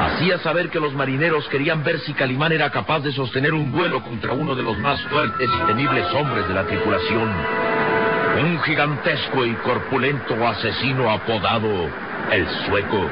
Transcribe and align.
Hacía 0.00 0.38
saber 0.38 0.70
que 0.70 0.80
los 0.80 0.94
marineros 0.94 1.48
querían 1.48 1.82
ver 1.82 1.98
si 2.00 2.14
Calimán 2.14 2.52
era 2.52 2.70
capaz 2.70 3.00
de 3.00 3.12
sostener 3.12 3.52
un 3.52 3.72
duelo 3.72 4.02
contra 4.02 4.32
uno 4.32 4.54
de 4.54 4.62
los 4.62 4.78
más 4.78 5.00
fuertes 5.02 5.50
y 5.52 5.66
temibles 5.66 6.06
hombres 6.14 6.46
de 6.48 6.54
la 6.54 6.64
tripulación. 6.64 7.30
Un 8.42 8.60
gigantesco 8.62 9.44
y 9.44 9.54
corpulento 9.56 10.46
asesino 10.46 11.10
apodado 11.10 11.88
el 12.30 12.48
sueco. 12.66 13.08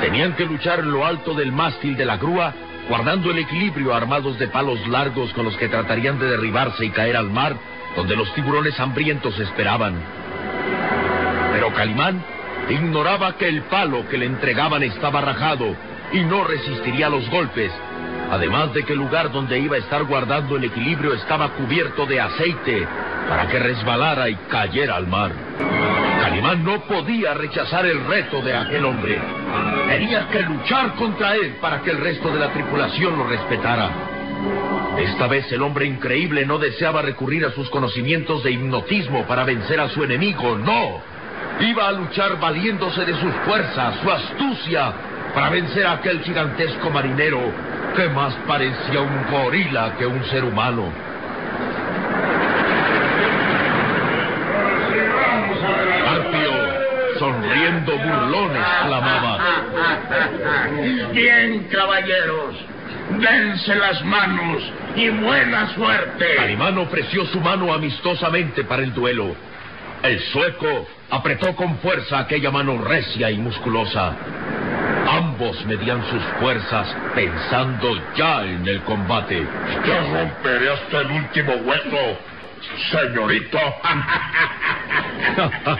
Tenían 0.00 0.34
que 0.34 0.46
luchar 0.46 0.80
en 0.80 0.90
lo 0.90 1.06
alto 1.06 1.34
del 1.34 1.52
mástil 1.52 1.96
de 1.96 2.04
la 2.04 2.16
grúa, 2.16 2.52
guardando 2.88 3.30
el 3.30 3.38
equilibrio 3.38 3.94
armados 3.94 4.38
de 4.38 4.48
palos 4.48 4.86
largos 4.88 5.32
con 5.32 5.44
los 5.44 5.56
que 5.56 5.68
tratarían 5.68 6.18
de 6.18 6.26
derribarse 6.26 6.84
y 6.84 6.90
caer 6.90 7.16
al 7.16 7.30
mar, 7.30 7.56
donde 7.96 8.16
los 8.16 8.32
tiburones 8.34 8.78
hambrientos 8.78 9.38
esperaban. 9.38 9.94
Pero 11.52 11.72
Calimán 11.72 12.22
ignoraba 12.70 13.36
que 13.36 13.48
el 13.48 13.62
palo 13.62 14.08
que 14.08 14.18
le 14.18 14.26
entregaban 14.26 14.82
estaba 14.82 15.20
rajado 15.20 15.74
y 16.12 16.20
no 16.20 16.44
resistiría 16.44 17.08
los 17.08 17.28
golpes, 17.30 17.72
además 18.30 18.72
de 18.74 18.84
que 18.84 18.92
el 18.92 18.98
lugar 18.98 19.30
donde 19.32 19.58
iba 19.58 19.76
a 19.76 19.80
estar 19.80 20.04
guardando 20.04 20.56
el 20.56 20.64
equilibrio 20.64 21.14
estaba 21.14 21.50
cubierto 21.50 22.06
de 22.06 22.20
aceite 22.20 22.86
para 23.28 23.46
que 23.48 23.58
resbalara 23.58 24.28
y 24.28 24.34
cayera 24.48 24.96
al 24.96 25.06
mar. 25.06 25.32
Calimán 26.20 26.64
no 26.64 26.80
podía 26.80 27.34
rechazar 27.34 27.86
el 27.86 28.04
reto 28.06 28.40
de 28.42 28.54
aquel 28.54 28.84
hombre. 28.84 29.18
Tenía 29.88 30.28
que 30.28 30.42
luchar 30.42 30.94
contra 30.94 31.34
él 31.36 31.56
para 31.60 31.80
que 31.80 31.90
el 31.90 31.98
resto 31.98 32.30
de 32.30 32.40
la 32.40 32.52
tripulación 32.52 33.16
lo 33.16 33.26
respetara. 33.26 33.90
Esta 34.98 35.28
vez 35.28 35.50
el 35.52 35.62
hombre 35.62 35.86
increíble 35.86 36.44
no 36.44 36.58
deseaba 36.58 37.02
recurrir 37.02 37.44
a 37.44 37.52
sus 37.52 37.70
conocimientos 37.70 38.42
de 38.42 38.50
hipnotismo 38.50 39.26
para 39.26 39.44
vencer 39.44 39.80
a 39.80 39.88
su 39.88 40.02
enemigo, 40.02 40.58
no. 40.58 41.00
Iba 41.60 41.88
a 41.88 41.92
luchar 41.92 42.38
valiéndose 42.38 43.04
de 43.04 43.14
sus 43.14 43.34
fuerzas, 43.44 43.94
su 44.02 44.10
astucia, 44.10 44.92
para 45.34 45.50
vencer 45.50 45.86
a 45.86 45.92
aquel 45.92 46.20
gigantesco 46.22 46.90
marinero 46.90 47.40
que 47.96 48.08
más 48.08 48.34
parecía 48.46 49.00
un 49.00 49.26
gorila 49.30 49.94
que 49.98 50.06
un 50.06 50.24
ser 50.26 50.44
humano. 50.44 50.92
Arpio, 56.08 57.18
sonriendo 57.18 57.92
burlones, 57.98 58.66
clamaba. 58.86 59.38
Bien, 61.12 61.68
caballeros, 61.70 62.54
dense 63.18 63.74
las 63.74 64.04
manos 64.04 64.62
y 64.94 65.08
buena 65.08 65.74
suerte. 65.74 66.36
Calimán 66.36 66.78
ofreció 66.78 67.26
su 67.26 67.40
mano 67.40 67.72
amistosamente 67.72 68.64
para 68.64 68.82
el 68.82 68.94
duelo. 68.94 69.34
El 70.02 70.20
sueco 70.32 70.86
apretó 71.10 71.54
con 71.56 71.78
fuerza 71.78 72.18
aquella 72.20 72.50
mano 72.50 72.82
recia 72.82 73.30
y 73.30 73.38
musculosa. 73.38 74.14
Ambos 75.10 75.64
medían 75.66 76.02
sus 76.10 76.22
fuerzas 76.38 76.94
pensando 77.14 77.98
ya 78.14 78.44
en 78.44 78.66
el 78.68 78.82
combate. 78.82 79.46
Te 79.84 80.00
romperé 80.00 80.70
hasta 80.72 81.00
el 81.00 81.10
último 81.10 81.52
hueso, 81.64 82.18
señorito. 82.90 83.58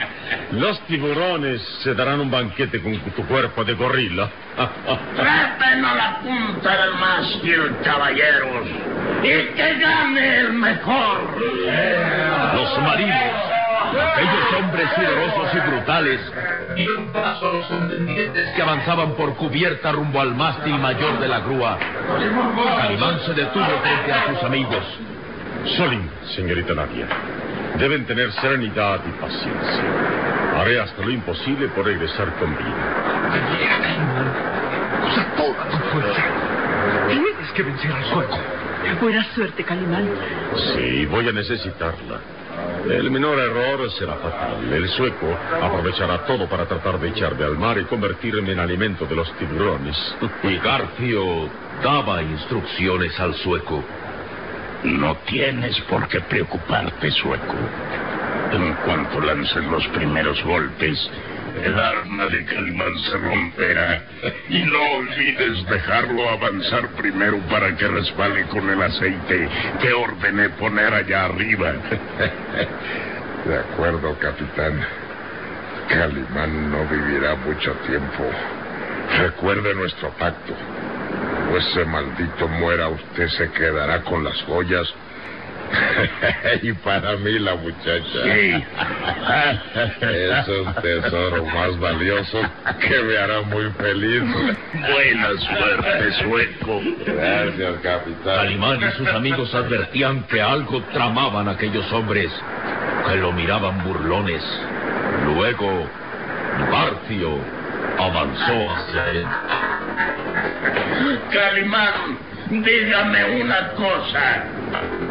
Los 0.51 0.79
tiburones 0.87 1.61
se 1.83 1.93
darán 1.93 2.19
un 2.19 2.31
banquete 2.31 2.81
con 2.81 2.97
tu 2.99 3.25
cuerpo 3.27 3.63
de 3.63 3.73
gorila. 3.73 4.29
Traten 5.15 5.85
a 5.85 5.95
la 5.95 6.19
punta 6.19 6.81
del 6.81 6.93
mástil, 6.95 7.75
caballeros, 7.83 8.67
y 9.23 9.53
que 9.55 9.75
gane 9.79 10.37
el 10.37 10.53
mejor. 10.53 11.37
Los 12.55 12.79
marinos, 12.79 13.48
aquellos 13.99 14.53
hombres 14.57 14.89
sudorosos 14.95 15.53
y 15.53 15.59
brutales, 15.69 16.21
que 18.55 18.61
avanzaban 18.61 19.13
por 19.13 19.35
cubierta 19.35 19.91
rumbo 19.91 20.21
al 20.21 20.35
mástil 20.35 20.77
mayor 20.79 21.19
de 21.19 21.27
la 21.27 21.39
grúa. 21.39 21.77
Calimán 22.77 23.19
se 23.25 23.33
detuvo 23.33 23.65
frente 23.81 24.11
a 24.11 24.27
sus 24.27 24.43
amigos. 24.43 24.83
Solín, 25.77 26.09
señorita 26.35 26.73
Nadia, 26.73 27.07
deben 27.77 28.05
tener 28.05 28.31
serenidad 28.33 28.99
y 29.05 29.11
paciencia. 29.21 29.83
Haré 30.57 30.79
hasta 30.79 31.01
lo 31.01 31.11
imposible 31.11 31.67
por 31.69 31.85
regresar 31.85 32.33
con 32.35 32.55
vida. 32.55 32.75
Usa 35.07 35.25
toda 35.35 35.69
tu 35.69 35.77
fuerza. 35.89 36.23
Tienes 37.07 37.51
que 37.53 37.63
vencer 37.63 37.91
al 37.91 38.05
sueco. 38.05 38.37
Buena 39.01 39.23
suerte, 39.35 39.63
Calimán. 39.63 40.09
Sí, 40.73 41.05
voy 41.05 41.27
a 41.27 41.31
necesitarla. 41.31 42.19
El 42.89 43.11
menor 43.11 43.37
error 43.39 43.91
será 43.91 44.15
fatal. 44.15 44.71
El 44.73 44.87
sueco 44.89 45.27
aprovechará 45.61 46.25
todo 46.25 46.47
para 46.47 46.65
tratar 46.65 46.99
de 46.99 47.09
echarme 47.09 47.43
al 47.45 47.57
mar 47.57 47.77
y 47.77 47.85
convertirme 47.85 48.53
en 48.53 48.59
alimento 48.59 49.05
de 49.05 49.15
los 49.15 49.31
tiburones. 49.37 49.95
Y 50.43 50.57
Garfio 50.57 51.49
daba 51.83 52.23
instrucciones 52.23 53.19
al 53.19 53.35
sueco. 53.35 53.83
No 54.83 55.15
tienes 55.27 55.79
por 55.81 56.07
qué 56.07 56.21
preocuparte, 56.21 57.11
sueco. 57.11 57.55
En 58.51 58.73
cuanto 58.85 59.19
lancen 59.19 59.69
los 59.69 59.85
primeros 59.89 60.43
golpes, 60.43 61.09
el 61.63 61.79
arma 61.79 62.25
de 62.27 62.45
Calimán 62.45 62.97
se 62.99 63.17
romperá. 63.17 64.01
Y 64.49 64.59
no 64.63 64.81
olvides 64.97 65.65
dejarlo 65.67 66.29
avanzar 66.29 66.87
primero 66.89 67.37
para 67.49 67.75
que 67.75 67.87
resbale 67.87 68.43
con 68.47 68.69
el 68.69 68.81
aceite 68.81 69.49
que 69.81 69.93
ordené 69.93 70.49
poner 70.49 70.93
allá 70.93 71.25
arriba. 71.25 71.73
De 73.45 73.57
acuerdo, 73.57 74.17
capitán. 74.19 74.79
Calimán 75.89 76.71
no 76.71 76.85
vivirá 76.87 77.35
mucho 77.35 77.73
tiempo. 77.87 78.29
Recuerde 79.17 79.73
nuestro 79.75 80.09
pacto. 80.11 80.53
O 81.51 81.57
ese 81.57 81.85
maldito 81.85 82.47
muera, 82.47 82.89
usted 82.89 83.27
se 83.29 83.49
quedará 83.51 84.01
con 84.01 84.23
las 84.23 84.39
joyas. 84.43 84.87
y 86.61 86.73
para 86.73 87.15
mí 87.17 87.39
la 87.39 87.55
muchacha. 87.55 88.23
Sí. 88.23 88.63
es 90.01 90.47
un 90.47 90.73
tesoro 90.81 91.45
más 91.45 91.79
valioso 91.79 92.41
que 92.79 93.01
me 93.01 93.17
hará 93.17 93.41
muy 93.41 93.69
feliz. 93.71 94.23
Buena 94.73 95.29
suerte, 95.39 96.11
sueco. 96.23 96.81
Gracias, 97.05 97.79
capitán. 97.81 98.35
Calimán 98.35 98.79
y 98.81 98.91
sus 98.97 99.07
amigos 99.09 99.53
advertían 99.53 100.23
que 100.23 100.41
algo 100.41 100.81
tramaban 100.93 101.47
aquellos 101.49 101.91
hombres, 101.91 102.31
que 103.07 103.15
lo 103.17 103.31
miraban 103.31 103.83
burlones. 103.83 104.43
Luego, 105.25 105.87
Barcio 106.71 107.39
avanzó 107.97 108.71
hacia 108.71 109.11
él. 109.11 109.25
Calimán, 111.31 112.17
dígame 112.49 113.41
una 113.41 113.71
cosa. 113.71 114.43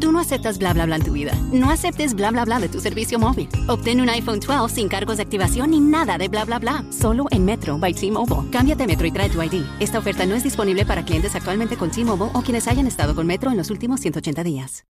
Tú 0.00 0.12
no 0.12 0.20
aceptas 0.20 0.58
bla 0.58 0.72
bla 0.72 0.86
bla 0.86 0.96
en 0.96 1.02
tu 1.02 1.12
vida. 1.12 1.32
No 1.52 1.70
aceptes 1.70 2.14
bla 2.14 2.30
bla 2.30 2.44
bla 2.44 2.60
de 2.60 2.68
tu 2.68 2.80
servicio 2.80 3.18
móvil. 3.18 3.48
Obtén 3.68 4.00
un 4.00 4.08
iPhone 4.08 4.40
12 4.40 4.74
sin 4.74 4.88
cargos 4.88 5.16
de 5.16 5.24
activación 5.24 5.70
ni 5.70 5.80
nada 5.80 6.18
de 6.18 6.28
bla 6.28 6.44
bla 6.44 6.58
bla. 6.58 6.84
Solo 6.90 7.26
en 7.30 7.44
Metro 7.44 7.78
by 7.78 7.94
T-Mobile. 7.94 8.48
Cámbiate 8.50 8.86
Metro 8.86 9.06
y 9.06 9.10
trae 9.10 9.28
tu 9.28 9.42
ID. 9.42 9.64
Esta 9.80 9.98
oferta 9.98 10.26
no 10.26 10.34
es 10.34 10.44
disponible 10.44 10.84
para 10.84 11.04
clientes 11.04 11.34
actualmente 11.34 11.76
con 11.76 11.90
T-Mobile 11.90 12.30
o 12.32 12.42
quienes 12.42 12.68
hayan 12.68 12.86
estado 12.86 13.14
con 13.14 13.26
Metro 13.26 13.50
en 13.50 13.56
los 13.56 13.70
últimos 13.70 14.00
180 14.00 14.44
días. 14.44 14.84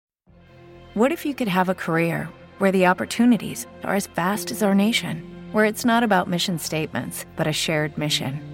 What 0.94 1.10
if 1.10 1.26
you 1.26 1.34
could 1.34 1.48
have 1.48 1.68
a 1.68 1.74
career 1.74 2.28
where 2.60 2.70
the 2.70 2.86
opportunities 2.86 3.66
are 3.82 3.96
as 3.96 4.06
vast 4.06 4.52
as 4.52 4.62
our 4.62 4.76
nation, 4.76 5.24
where 5.52 5.68
it's 5.68 5.84
not 5.84 6.04
about 6.04 6.28
mission 6.28 6.56
statements, 6.56 7.26
but 7.36 7.48
a 7.48 7.52
shared 7.52 7.98
mission? 7.98 8.53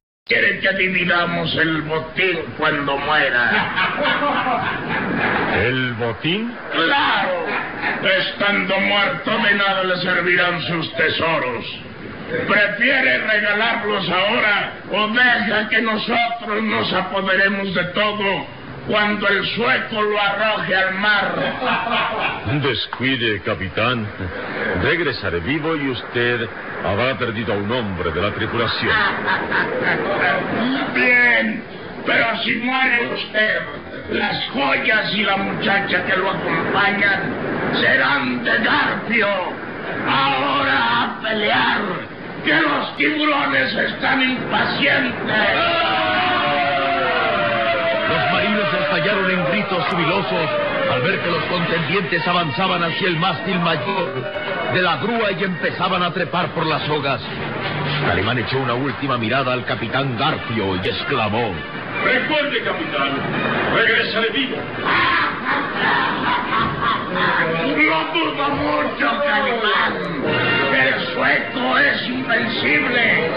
Quiere 0.25 0.59
que 0.59 0.73
dividamos 0.73 1.53
el 1.57 1.81
botín 1.81 2.39
cuando 2.57 2.95
muera. 2.97 3.51
¿El 5.65 5.93
botín? 5.93 6.53
¡Claro! 6.71 7.45
Estando 8.19 8.79
muerto 8.81 9.31
de 9.31 9.55
nada 9.55 9.83
le 9.83 9.97
servirán 9.97 10.61
sus 10.61 10.93
tesoros. 10.93 11.65
¿Prefiere 12.47 13.17
regalarlos 13.17 14.09
ahora 14.09 14.73
o 14.91 15.07
deja 15.09 15.69
que 15.69 15.81
nosotros 15.81 16.63
nos 16.63 16.93
apoderemos 16.93 17.73
de 17.73 17.83
todo 17.85 18.60
cuando 18.87 19.27
el 19.27 19.45
sueco 19.55 20.01
lo 20.01 20.19
arroje 20.19 20.75
al 20.75 20.95
mar? 20.95 21.35
Descuide, 22.61 23.41
capitán. 23.41 24.07
Regresaré 24.81 25.39
vivo 25.39 25.75
y 25.75 25.89
usted 25.89 26.47
habrá 26.85 27.17
perdido 27.17 27.53
a 27.53 27.57
un 27.57 27.71
hombre 27.71 28.11
de 28.11 28.21
la 28.21 28.31
tripulación. 28.31 28.91
Bien, 30.95 31.63
pero 32.05 32.37
si 32.43 32.55
muere 32.55 33.13
usted, 33.13 33.59
las 34.11 34.49
joyas 34.49 35.13
y 35.13 35.23
la 35.23 35.37
muchacha 35.37 36.03
que 36.05 36.17
lo 36.17 36.31
acompañan 36.31 37.21
serán 37.79 38.43
de 38.43 38.57
Garfio. 38.57 39.27
Ahora 40.07 41.03
a 41.03 41.19
pelear, 41.21 41.81
que 42.43 42.53
los 42.53 42.97
tiburones 42.97 43.73
están 43.73 44.21
impacientes. 44.21 46.00
Gritos 49.71 49.87
jubilosos 49.89 50.49
al 50.91 51.01
ver 51.01 51.19
que 51.21 51.31
los 51.31 51.43
contendientes 51.45 52.27
avanzaban 52.27 52.83
hacia 52.83 53.07
el 53.07 53.17
mástil 53.17 53.59
mayor 53.59 54.13
de 54.73 54.81
la 54.81 54.97
grúa 54.97 55.31
y 55.31 55.43
empezaban 55.43 56.03
a 56.03 56.11
trepar 56.11 56.49
por 56.49 56.65
las 56.65 56.81
sogas. 56.83 57.21
Calimán 58.05 58.39
echó 58.39 58.57
una 58.57 58.73
última 58.73 59.17
mirada 59.17 59.53
al 59.53 59.63
capitán 59.65 60.17
Garfio 60.17 60.75
y 60.75 60.89
exclamó: 60.89 61.53
Recuerde, 62.03 62.63
capitán, 62.63 63.11
regresaré 63.73 64.29
vivo. 64.31 64.57
Lo 67.77 67.99
dudo 68.13 68.49
mucho, 68.49 69.23
Calimán. 69.23 69.93
El 70.73 71.05
sueco 71.13 71.77
es 71.77 72.07
invencible. 72.07 73.29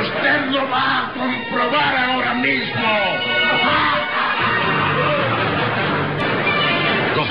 Usted 0.00 0.46
lo 0.50 0.68
va 0.68 0.98
a 0.98 1.12
comprobar 1.12 1.96
ahora 1.96 2.34
mismo. 2.34 3.95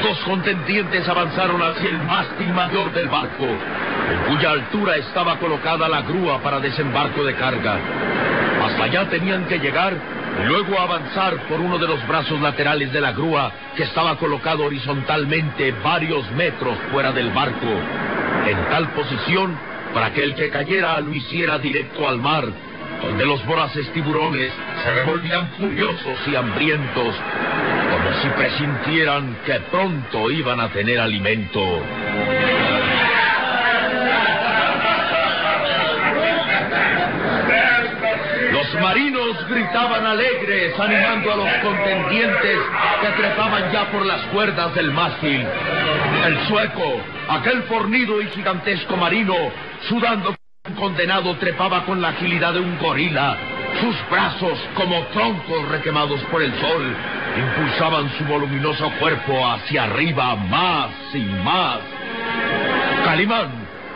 Dos 0.06 0.20
contendientes 0.20 1.08
avanzaron 1.10 1.60
hacia 1.64 1.90
el 1.90 1.98
mástil 2.04 2.54
mayor 2.54 2.94
del 2.94 3.08
barco, 3.08 3.46
en 3.46 4.36
cuya 4.36 4.52
altura 4.52 4.98
estaba 4.98 5.40
colocada 5.40 5.90
la 5.90 6.04
grúa 6.04 6.40
para 6.44 6.60
desembarco 6.60 7.24
de 7.24 7.34
carga. 7.34 7.80
Hasta 8.66 8.84
allá 8.84 9.10
tenían 9.10 9.46
que 9.46 9.58
llegar 9.58 9.98
y 10.44 10.48
luego 10.48 10.80
avanzar 10.80 11.48
por 11.48 11.60
uno 11.60 11.80
de 11.80 11.88
los 11.88 12.08
brazos 12.08 12.40
laterales 12.40 12.94
de 12.94 13.02
la 13.02 13.14
grúa 13.14 13.52
que 13.76 13.84
estaba 13.84 14.16
colocado 14.18 14.66
horizontalmente 14.66 15.72
varios 15.84 16.30
metros 16.34 16.78
fuera 16.92 17.12
del 17.12 17.32
barco, 17.32 17.68
en 18.46 18.70
tal 18.70 18.90
posición 18.90 19.58
para 19.92 20.14
que 20.14 20.24
el 20.24 20.36
que 20.36 20.52
cayera 20.52 21.00
lo 21.00 21.16
hiciera 21.16 21.58
directo 21.58 22.08
al 22.08 22.20
mar, 22.20 22.46
donde 23.02 23.26
los 23.26 23.44
voraces 23.48 23.92
tiburones 23.92 24.54
se 24.84 24.92
revolvían 24.92 25.50
furiosos 25.58 26.28
y 26.28 26.36
hambrientos, 26.36 27.16
si 28.22 28.30
presintieran 28.30 29.38
que 29.46 29.60
pronto 29.72 30.32
iban 30.32 30.60
a 30.60 30.70
tener 30.70 31.00
alimento. 31.00 31.82
Los 38.52 38.82
marinos 38.82 39.50
gritaban 39.50 40.06
alegres, 40.06 40.80
animando 40.80 41.34
a 41.34 41.36
los 41.36 41.54
contendientes 41.62 42.60
que 43.02 43.22
trepaban 43.22 43.72
ya 43.72 43.92
por 43.92 44.06
las 44.06 44.22
cuerdas 44.28 44.74
del 44.76 44.92
mástil. 44.92 45.46
El 46.26 46.48
sueco, 46.48 47.02
aquel 47.30 47.64
fornido 47.64 48.22
y 48.22 48.28
gigantesco 48.28 48.96
marino, 48.98 49.36
sudando 49.88 50.36
condenado, 50.80 51.36
trepaba 51.36 51.86
con 51.86 52.02
la 52.02 52.10
agilidad 52.10 52.54
de 52.54 52.60
un 52.60 52.78
gorila. 52.80 53.55
Sus 53.82 53.96
brazos, 54.10 54.58
como 54.76 55.04
troncos 55.08 55.68
requemados 55.70 56.22
por 56.32 56.42
el 56.42 56.54
sol, 56.60 56.96
impulsaban 57.38 58.10
su 58.18 58.24
voluminoso 58.26 58.90
cuerpo 59.00 59.46
hacia 59.46 59.84
arriba 59.84 60.36
más 60.36 60.92
y 61.14 61.20
más. 61.44 61.80
Calimán, 63.04 63.50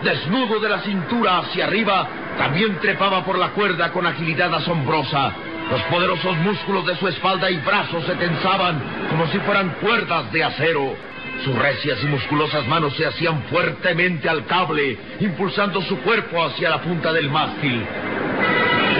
desnudo 0.03 0.59
de 0.59 0.69
la 0.69 0.79
cintura 0.79 1.39
hacia 1.39 1.65
arriba, 1.65 2.07
también 2.37 2.77
trepaba 2.79 3.23
por 3.23 3.37
la 3.37 3.49
cuerda 3.49 3.91
con 3.91 4.05
agilidad 4.05 4.53
asombrosa. 4.53 5.31
Los 5.71 5.81
poderosos 5.83 6.35
músculos 6.37 6.85
de 6.85 6.95
su 6.97 7.07
espalda 7.07 7.49
y 7.49 7.57
brazos 7.57 8.03
se 8.05 8.15
tensaban 8.15 8.81
como 9.09 9.27
si 9.27 9.39
fueran 9.39 9.69
cuerdas 9.81 10.31
de 10.31 10.43
acero. 10.43 10.95
Sus 11.43 11.55
recias 11.55 12.03
y 12.03 12.07
musculosas 12.07 12.67
manos 12.67 12.93
se 12.97 13.05
hacían 13.05 13.43
fuertemente 13.43 14.27
al 14.27 14.45
cable, 14.45 14.97
impulsando 15.21 15.81
su 15.81 15.97
cuerpo 15.99 16.43
hacia 16.43 16.69
la 16.69 16.81
punta 16.81 17.13
del 17.13 17.29
mástil. 17.29 17.85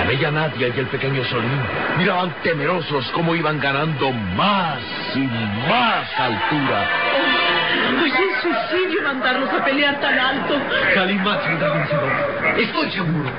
La 0.09 0.15
bella 0.15 0.31
Nadia 0.31 0.69
y 0.75 0.79
el 0.79 0.87
pequeño 0.87 1.23
Solín 1.25 1.61
miraban 1.99 2.33
temerosos 2.41 3.05
cómo 3.13 3.35
iban 3.35 3.59
ganando 3.59 4.11
más 4.11 4.79
y 5.13 5.19
más 5.19 6.07
altura. 6.17 6.89
Pues 7.99 8.13
es 8.13 8.41
suicidio 8.41 9.03
mandarlos 9.03 9.49
a 9.53 9.63
pelear 9.63 10.01
tan 10.01 10.17
alto. 10.17 10.55
Calimán 10.95 11.39
será 11.43 11.73
vencedor. 11.75 12.11
Estoy 12.57 12.91
seguro. 12.91 13.31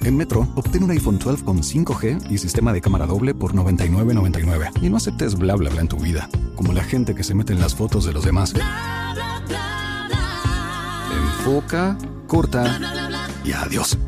En 0.00 0.16
Metro, 0.16 0.48
obtén 0.54 0.84
un 0.84 0.90
iPhone 0.92 1.18
12 1.18 1.44
con 1.44 1.58
5G 1.58 2.30
y 2.30 2.38
sistema 2.38 2.72
de 2.72 2.80
cámara 2.80 3.04
doble 3.04 3.34
por 3.34 3.52
$99.99. 3.52 4.70
Y 4.80 4.88
no 4.88 4.96
aceptes 4.96 5.36
bla 5.36 5.56
bla 5.56 5.68
bla 5.68 5.82
en 5.82 5.88
tu 5.88 5.98
vida, 5.98 6.30
como 6.56 6.72
la 6.72 6.84
gente 6.84 7.14
que 7.14 7.22
se 7.22 7.34
mete 7.34 7.52
en 7.52 7.60
las 7.60 7.74
fotos 7.74 8.06
de 8.06 8.14
los 8.14 8.24
demás. 8.24 8.54
Enfoca, 11.12 11.98
corta 12.26 12.64
y 13.44 13.52
adiós. 13.52 13.98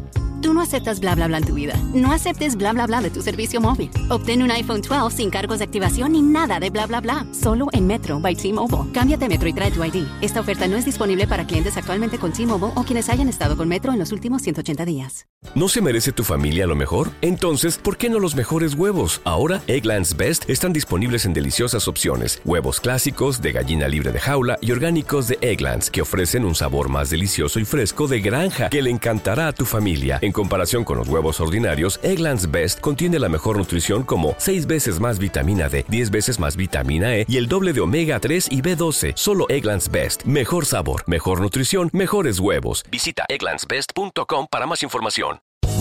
Tú 0.45 0.53
no 0.53 0.61
aceptas 0.61 1.01
bla 1.01 1.15
bla 1.15 1.27
bla 1.27 1.39
en 1.39 1.47
tu 1.47 1.55
vida. 1.55 1.73
No 1.95 2.13
aceptes 2.13 2.57
bla 2.57 2.75
bla 2.75 2.87
bla 2.87 3.01
de 3.01 3.09
tu 3.09 3.23
servicio 3.23 3.63
móvil. 3.63 3.91
Obtén 4.11 4.43
un 4.43 4.51
iPhone 4.51 4.83
12 4.83 5.17
sin 5.17 5.31
cargos 5.31 5.61
de 5.61 5.65
activación 5.65 6.13
ni 6.13 6.21
nada 6.21 6.61
de 6.61 6.69
bla 6.69 6.87
bla 6.87 7.01
bla. 7.01 7.27
Solo 7.33 7.69
en 7.73 7.87
Metro 7.87 8.21
by 8.21 8.35
T-Mobile. 8.35 8.93
Cámbiate 8.93 9.27
Metro 9.27 9.49
y 9.49 9.55
trae 9.55 9.71
tu 9.71 9.83
ID. 9.83 10.07
Esta 10.21 10.41
oferta 10.41 10.69
no 10.69 10.77
es 10.77 10.85
disponible 10.85 11.27
para 11.27 11.47
clientes 11.47 11.79
actualmente 11.79 12.19
con 12.19 12.35
T-Mobile 12.35 12.73
o 12.75 12.83
quienes 12.83 13.09
hayan 13.09 13.31
estado 13.31 13.57
con 13.57 13.69
Metro 13.69 13.95
en 13.95 13.99
los 13.99 14.13
últimos 14.13 14.43
180 14.43 14.85
días. 14.85 15.27
¿No 15.55 15.69
se 15.69 15.81
merece 15.81 16.13
tu 16.13 16.25
familia 16.25 16.67
lo 16.67 16.75
mejor? 16.75 17.11
Entonces, 17.23 17.79
¿por 17.79 17.97
qué 17.97 18.11
no 18.11 18.19
los 18.19 18.35
mejores 18.35 18.75
huevos? 18.75 19.23
Ahora, 19.25 19.63
Egglands 19.67 20.17
Best 20.17 20.51
están 20.51 20.73
disponibles 20.75 21.25
en 21.25 21.33
deliciosas 21.33 21.89
opciones. 21.89 22.43
Huevos 22.45 22.81
clásicos, 22.81 23.41
de 23.41 23.53
gallina 23.53 23.89
libre 23.89 24.13
de 24.13 24.21
jaula 24.21 24.59
y 24.61 24.73
orgánicos 24.73 25.27
de 25.27 25.39
Egglands, 25.41 25.91
que 25.91 26.03
ofrecen 26.03 26.45
un 26.45 26.55
sabor 26.55 26.91
más 26.91 27.09
delicioso 27.09 27.61
y 27.61 27.65
fresco 27.65 28.09
de 28.09 28.21
granja 28.21 28.69
que 28.69 28.83
le 28.83 28.91
encantará 28.91 29.49
a 29.49 29.53
tu 29.53 29.65
familia. 29.65 30.19
Comparación 30.35 30.85
con 30.85 30.99
los 30.99 31.09
huevos 31.09 31.41
ordinarios, 31.41 32.01
Egglands 32.03 32.51
Best 32.51 32.81
contiene 32.81 33.19
la 33.19 33.29
mejor 33.29 33.57
nutrición 33.57 34.03
como 34.03 34.35
6 34.39 34.67
veces 34.67 34.99
más 35.01 35.19
vitamina 35.19 35.69
D, 35.69 35.87
10 35.89 36.11
veces 36.11 36.39
más 36.39 36.57
vitamina 36.57 37.17
E 37.17 37.25
y 37.29 37.37
el 37.37 37.49
doble 37.49 37.73
de 37.73 37.81
omega 37.81 38.19
3 38.19 38.49
y 38.51 38.61
B12. 38.61 39.13
Solo 39.15 39.47
Egglands 39.49 39.91
Best. 39.91 40.25
Mejor 40.25 40.67
sabor, 40.67 41.05
mejor 41.07 41.41
nutrición, 41.41 41.91
mejores 41.93 42.41
huevos. 42.41 42.85
Visita 42.91 43.25
egglandsbest.com 43.29 44.49
para 44.51 44.67
más 44.67 44.83
información. 44.83 45.44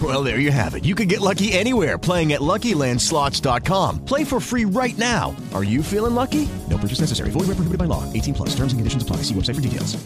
Well, 0.00 0.22
there 0.22 0.38
you 0.38 0.52
have 0.52 0.76
it. 0.76 0.84
You 0.84 0.94
can 0.94 1.08
get 1.08 1.20
lucky 1.20 1.52
anywhere 1.52 1.98
playing 1.98 2.32
at 2.32 2.40
LuckyLandSlots.com. 2.40 4.04
Play 4.04 4.22
for 4.22 4.38
free 4.38 4.64
right 4.64 4.96
now. 4.96 5.34
Are 5.54 5.64
you 5.64 5.82
feeling 5.82 6.14
lucky? 6.14 6.48
No 6.68 6.78
purchase 6.78 7.00
necessary. 7.00 7.30
Void 7.30 7.48
where 7.48 7.58
prohibited 7.58 7.78
by 7.78 7.86
law. 7.86 8.04
18 8.12 8.34
plus. 8.34 8.50
Terms 8.50 8.72
and 8.72 8.78
conditions 8.78 9.02
apply. 9.02 9.22
See 9.22 9.34
website 9.34 9.56
for 9.56 9.60
details. 9.60 9.96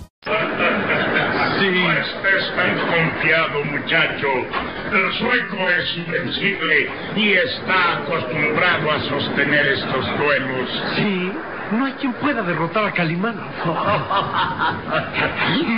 No 1.63 1.93
estés 1.93 2.57
tan 2.57 2.75
confiado, 2.91 3.65
muchacho. 3.65 4.29
El 4.93 5.13
sueco 5.19 5.71
es 5.71 5.97
invencible 5.97 6.91
y 7.17 7.33
está 7.35 7.99
acostumbrado 7.99 8.91
a 8.91 9.01
sostener 9.09 9.67
estos 9.69 10.19
duelos. 10.19 10.69
Sí, 10.97 11.33
no 11.73 11.87
hay 11.87 11.93
quien 11.95 12.13
pueda 12.15 12.43
derrotar 12.43 12.85
a 12.85 12.93
Calimán. 12.93 13.35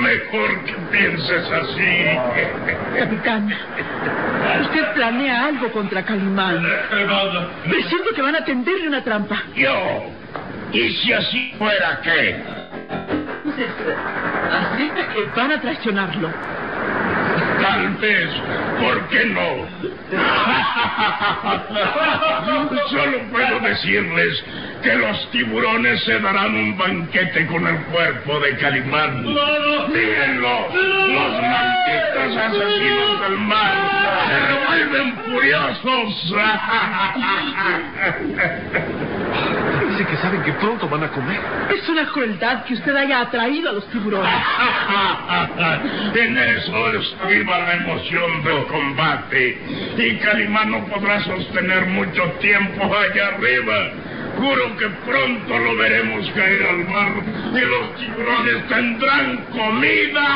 Mejor 0.03 0.65
que 0.65 0.73
pienses 0.91 1.51
así. 1.51 2.19
Capitán, 2.99 3.53
usted 4.63 4.95
planea 4.95 5.47
algo 5.47 5.71
contra 5.73 6.05
Calimán. 6.05 6.63
Presiento 7.69 8.11
que 8.15 8.23
van 8.23 8.37
a 8.37 8.45
tenderle 8.45 8.89
una 8.89 9.03
trampa. 9.03 9.43
Yo. 9.55 9.75
¿Y 10.73 10.91
si 10.97 11.13
así 11.13 11.55
fuera 11.57 12.01
qué? 12.03 12.43
Acepta 14.51 15.09
que 15.13 15.41
van 15.41 15.53
a 15.53 15.61
traicionarlo. 15.61 16.29
Tal 17.61 17.88
vez, 18.00 18.28
¿por 18.80 19.08
qué 19.08 19.25
no? 19.26 19.66
Solo 22.90 23.18
puedo 23.30 23.61
decirles 23.61 24.44
que 24.82 24.94
los 24.96 25.30
tiburones 25.30 26.02
se 26.04 26.18
darán 26.20 26.54
un 26.54 26.76
banquete 26.76 27.46
con 27.46 27.66
el 27.66 27.78
cuerpo 27.87 28.38
de 28.40 28.54
Calimán. 28.56 29.25
¡Mírenlo! 29.25 30.68
Los 30.73 31.40
malditos 31.40 32.37
asesinos 32.37 33.20
del 33.20 33.38
mar 33.38 33.75
se 34.28 34.38
revuelven 34.46 35.16
furiosos. 35.25 36.34
Dice 39.95 40.07
que 40.07 40.17
saben 40.17 40.43
que 40.43 40.53
pronto 40.55 40.89
van 40.89 41.05
a 41.05 41.09
comer. 41.09 41.41
Es 41.73 41.89
una 41.89 42.05
crueldad 42.07 42.65
que 42.65 42.75
usted 42.75 42.97
haya 42.97 43.21
atraído 43.21 43.71
a 43.71 43.75
los 43.75 43.89
tiburones. 43.91 44.29
en 46.15 46.37
eso 46.37 46.95
estriba 46.95 47.59
la 47.61 47.75
emoción 47.75 48.43
del 48.43 48.67
combate. 48.67 49.57
Y 49.97 50.17
Calimán 50.17 50.73
no 50.73 50.85
podrá 50.87 51.23
sostener 51.23 51.87
mucho 51.87 52.25
tiempo 52.41 52.83
allá 52.93 53.29
arriba. 53.37 53.93
Juro 54.37 54.77
que 54.77 54.89
pronto 55.07 55.59
lo 55.59 55.77
veremos 55.77 56.29
caer 56.33 56.67
al 56.67 56.89
mar 56.89 57.13
y 57.53 57.61
los 57.61 57.95
tiburones 57.95 58.69
tendrán 58.69 59.37
comida. 59.53 60.27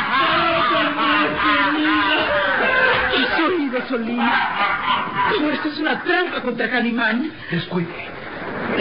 ¡Tus 3.12 3.44
oídos, 3.44 3.88
Solina! 3.88 5.30
Todo 5.30 5.50
esto 5.50 5.68
es 5.68 5.78
una 5.78 6.00
trampa 6.04 6.42
contra 6.42 6.70
Calimán. 6.70 7.32
Descuide. 7.50 8.17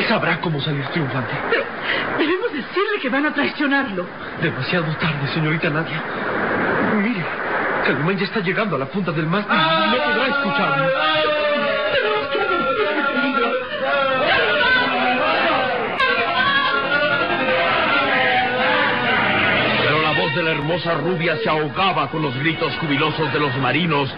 Sabrá 0.07 0.39
cómo 0.39 0.61
salir 0.61 0.85
triunfante. 0.87 1.33
Pero 1.49 1.65
debemos 2.17 2.51
decirle 2.53 2.99
que 3.01 3.09
van 3.09 3.25
a 3.25 3.33
traicionarlo. 3.33 4.05
Demasiado 4.41 4.85
tarde, 4.95 5.27
señorita 5.33 5.69
Nadia. 5.69 6.01
Mire, 7.01 7.23
Calimán 7.85 8.17
ya 8.17 8.25
está 8.25 8.39
llegando 8.39 8.75
a 8.75 8.79
la 8.79 8.85
punta 8.85 9.11
del 9.11 9.27
mástil 9.27 9.55
y 9.55 9.91
no 9.91 9.97
podrá 10.03 10.27
escucharlo. 10.27 10.89
Tenemos 11.93 12.27
que 12.27 12.41
advertir 12.41 12.87
el 12.87 13.05
peligro. 13.05 13.51
Pero 19.83 20.01
la 20.01 20.11
voz 20.19 20.35
de 20.35 20.43
la 20.43 20.51
hermosa 20.51 20.93
rubia 20.95 21.37
se 21.43 21.49
ahogaba 21.49 22.09
con 22.09 22.21
los 22.21 22.37
gritos 22.37 22.73
jubilosos 22.77 23.33
de 23.33 23.39
los 23.39 23.55
marinos 23.57 24.13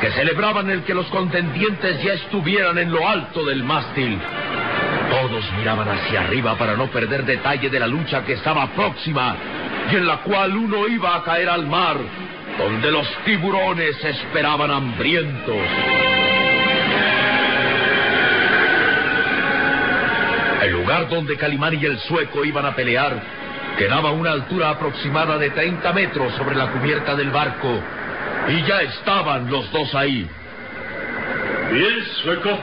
que 0.00 0.10
celebraban 0.12 0.70
el 0.70 0.82
que 0.84 0.94
los 0.94 1.06
contendientes 1.06 2.02
ya 2.02 2.14
estuvieran 2.14 2.78
en 2.78 2.90
lo 2.90 3.06
alto 3.06 3.44
del 3.44 3.62
mástil. 3.62 4.18
Todos 5.10 5.44
miraban 5.58 5.88
hacia 5.88 6.20
arriba 6.20 6.56
para 6.56 6.76
no 6.76 6.88
perder 6.88 7.24
detalle 7.24 7.68
de 7.68 7.80
la 7.80 7.86
lucha 7.86 8.24
que 8.24 8.34
estaba 8.34 8.68
próxima 8.68 9.36
y 9.90 9.96
en 9.96 10.06
la 10.06 10.18
cual 10.18 10.56
uno 10.56 10.86
iba 10.88 11.16
a 11.16 11.22
caer 11.22 11.48
al 11.48 11.66
mar, 11.66 11.96
donde 12.58 12.90
los 12.90 13.06
tiburones 13.24 14.02
esperaban 14.04 14.70
hambrientos. 14.70 15.56
El 20.62 20.72
lugar 20.72 21.08
donde 21.08 21.36
Calimán 21.36 21.74
y 21.74 21.86
el 21.86 21.98
sueco 22.00 22.44
iban 22.44 22.66
a 22.66 22.74
pelear 22.74 23.40
quedaba 23.80 24.10
a 24.10 24.12
una 24.12 24.32
altura 24.32 24.70
aproximada 24.70 25.38
de 25.38 25.48
30 25.50 25.92
metros 25.94 26.34
sobre 26.34 26.54
la 26.54 26.70
cubierta 26.70 27.14
del 27.14 27.30
barco 27.30 27.80
y 28.48 28.62
ya 28.64 28.82
estaban 28.82 29.50
los 29.50 29.72
dos 29.72 29.94
ahí. 29.94 30.28
Bien, 31.72 32.04
sueco, 32.22 32.58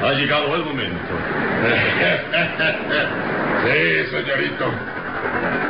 ha 0.00 0.12
llegado 0.12 0.54
el 0.54 0.64
momento. 0.64 1.33
Sí, 3.64 4.10
señorito. 4.10 4.66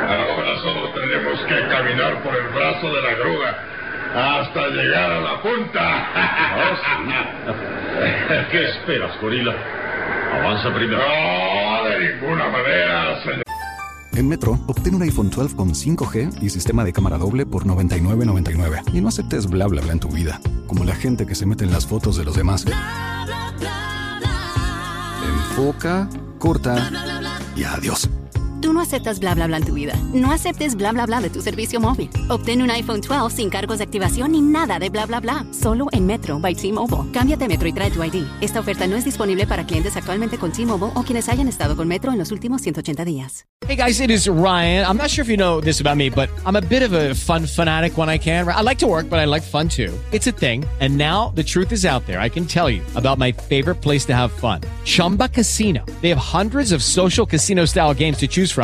Ahora 0.08 0.58
solo 0.62 0.90
tenemos 0.90 1.40
que 1.46 1.68
caminar 1.68 2.22
por 2.22 2.34
el 2.34 2.48
brazo 2.48 2.92
de 2.92 3.02
la 3.02 3.14
grúa 3.14 3.50
hasta 4.14 4.68
llegar 4.68 5.10
a 5.10 5.20
la 5.20 5.42
punta. 5.42 6.06
¿Qué 8.50 8.64
esperas, 8.70 9.20
gorila? 9.20 9.54
Avanza 10.32 10.74
primero. 10.74 10.98
No, 10.98 11.88
de 11.88 12.12
ninguna 12.12 12.48
manera, 12.48 13.22
señor. 13.22 13.44
En 14.16 14.28
Metro, 14.28 14.58
obtén 14.68 14.94
un 14.94 15.02
iPhone 15.02 15.30
12 15.30 15.56
con 15.56 15.74
5G 15.74 16.40
y 16.40 16.48
sistema 16.48 16.84
de 16.84 16.92
cámara 16.92 17.18
doble 17.18 17.46
por 17.46 17.64
$99.99. 17.64 18.82
Y 18.92 19.00
no 19.00 19.08
aceptes 19.08 19.48
bla 19.48 19.66
bla 19.66 19.82
bla 19.82 19.92
en 19.92 20.00
tu 20.00 20.08
vida, 20.08 20.40
como 20.68 20.84
la 20.84 20.94
gente 20.94 21.26
que 21.26 21.34
se 21.34 21.46
mete 21.46 21.64
en 21.64 21.72
las 21.72 21.86
fotos 21.86 22.16
de 22.16 22.24
los 22.24 22.36
demás. 22.36 22.64
Enfoca, 25.56 26.08
corta 26.40 26.90
y 27.54 27.62
adiós. 27.62 28.08
No 28.74 28.80
aceptas 28.80 29.20
bla 29.20 29.36
bla 29.36 29.46
bla 29.46 29.58
en 29.58 29.64
tu 29.64 29.74
vida. 29.74 29.94
No 30.12 30.32
aceptes 30.32 30.74
bla 30.74 30.90
bla 30.90 31.06
bla 31.06 31.20
de 31.20 31.30
tu 31.30 31.40
servicio 31.40 31.78
móvil. 31.78 32.10
Obtén 32.28 32.60
un 32.60 32.72
iPhone 32.72 33.00
12 33.00 33.36
sin 33.36 33.48
cargos 33.48 33.78
de 33.78 33.84
activación 33.84 34.32
ni 34.32 34.40
nada 34.42 34.80
de 34.80 34.88
bla 34.88 35.06
bla 35.06 35.20
bla. 35.20 35.46
Solo 35.52 35.86
en 35.92 36.06
Metro 36.06 36.40
by 36.40 36.56
T-Mobile. 36.56 37.12
Cámbiate 37.12 37.44
a 37.44 37.46
Metro 37.46 37.68
y 37.68 37.72
trae 37.72 37.92
tu 37.92 38.02
ID. 38.02 38.26
Esta 38.40 38.58
oferta 38.58 38.88
no 38.88 38.96
es 38.96 39.04
disponible 39.04 39.46
para 39.46 39.64
clientes 39.64 39.96
actualmente 39.96 40.38
con 40.38 40.50
T-Mobile 40.50 40.90
o 40.96 41.04
quienes 41.04 41.28
hayan 41.28 41.46
estado 41.46 41.76
con 41.76 41.86
Metro 41.86 42.10
en 42.10 42.18
los 42.18 42.32
últimos 42.32 42.62
180 42.62 43.04
días. 43.04 43.46
Hey 43.66 43.76
guys, 43.76 44.00
it 44.00 44.10
is 44.10 44.28
Ryan. 44.28 44.84
I'm 44.84 44.98
not 44.98 45.08
sure 45.08 45.22
if 45.22 45.30
you 45.30 45.36
know 45.36 45.60
this 45.60 45.80
about 45.80 45.96
me, 45.96 46.10
but 46.10 46.28
I'm 46.44 46.56
a 46.56 46.60
bit 46.60 46.82
of 46.82 46.92
a 46.92 47.14
fun 47.14 47.46
fanatic 47.46 47.96
when 47.96 48.10
I 48.10 48.18
can. 48.18 48.46
I 48.46 48.60
like 48.60 48.78
to 48.80 48.86
work, 48.86 49.08
but 49.08 49.20
I 49.20 49.24
like 49.24 49.42
fun 49.42 49.68
too. 49.68 49.96
It's 50.10 50.26
a 50.26 50.32
thing. 50.32 50.64
And 50.80 50.98
now 50.98 51.32
the 51.34 51.44
truth 51.44 51.70
is 51.70 51.86
out 51.86 52.04
there. 52.06 52.18
I 52.18 52.28
can 52.28 52.44
tell 52.44 52.68
you 52.68 52.82
about 52.96 53.18
my 53.18 53.30
favorite 53.32 53.76
place 53.80 54.04
to 54.06 54.12
have 54.12 54.32
fun. 54.32 54.62
Chumba 54.84 55.28
Casino. 55.28 55.82
They 56.02 56.10
have 56.10 56.18
hundreds 56.18 56.72
of 56.72 56.82
social 56.82 57.24
casino 57.24 57.64
style 57.66 57.94
games 57.94 58.18
to 58.18 58.26
choose 58.26 58.50
from 58.52 58.63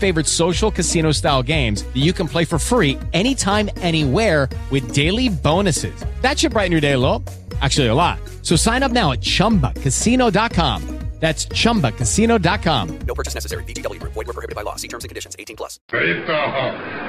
favorite 0.00 0.26
social 0.26 0.70
casino 0.70 1.10
style 1.12 1.42
games 1.42 1.82
that 1.82 1.96
you 2.00 2.12
can 2.12 2.28
play 2.28 2.44
for 2.44 2.58
free 2.58 2.98
anytime, 3.12 3.68
anywhere 3.78 4.48
with 4.70 4.94
daily 4.94 5.28
bonuses. 5.28 6.04
That 6.20 6.38
should 6.38 6.52
brighten 6.52 6.72
your 6.72 6.80
day 6.80 6.92
a 6.92 6.98
little. 6.98 7.22
Actually, 7.60 7.88
a 7.88 7.94
lot. 7.94 8.18
So 8.42 8.54
sign 8.56 8.82
up 8.82 8.92
now 8.92 9.12
at 9.12 9.20
chumbacasino.com. 9.20 11.00
That's 11.20 11.44
chumbacasino.com. 11.44 12.98
No 13.06 13.14
purchase 13.14 13.34
necessary. 13.34 13.62
VGW 13.64 14.00
Group. 14.00 14.14
Void 14.14 14.26
were 14.26 14.32
prohibited 14.32 14.56
by 14.56 14.62
law. 14.62 14.76
See 14.76 14.88
terms 14.88 15.04
and 15.04 15.10
conditions. 15.10 15.36
18 15.38 15.54
plus. 15.54 15.78
Rito, 15.92 16.32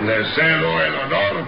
le 0.03 0.17
cedo 0.35 0.71
el 0.83 0.95
honor. 0.99 1.47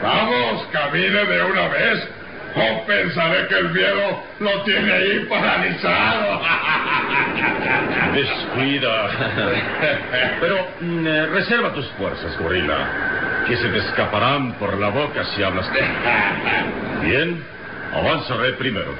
Vamos, 0.00 0.62
camine 0.72 1.26
de 1.26 1.42
una 1.42 1.68
vez. 1.68 2.17
O 2.54 2.86
pensaré 2.86 3.46
que 3.48 3.58
el 3.58 3.70
miedo 3.70 4.22
lo 4.40 4.62
tiene 4.62 4.92
ahí 4.92 5.26
paralizado. 5.28 6.40
Descuida. 8.14 9.08
Pero 10.40 10.68
mm, 10.80 11.06
eh, 11.06 11.26
reserva 11.26 11.72
tus 11.72 11.86
fuerzas, 11.92 12.36
gorila, 12.38 13.44
que 13.46 13.56
se 13.56 13.68
te 13.68 13.78
escaparán 13.78 14.54
por 14.54 14.78
la 14.78 14.88
boca 14.88 15.24
si 15.34 15.42
hablas. 15.42 15.70
Bien, 17.02 17.42
avanzaré 17.94 18.52
primero. 18.54 18.94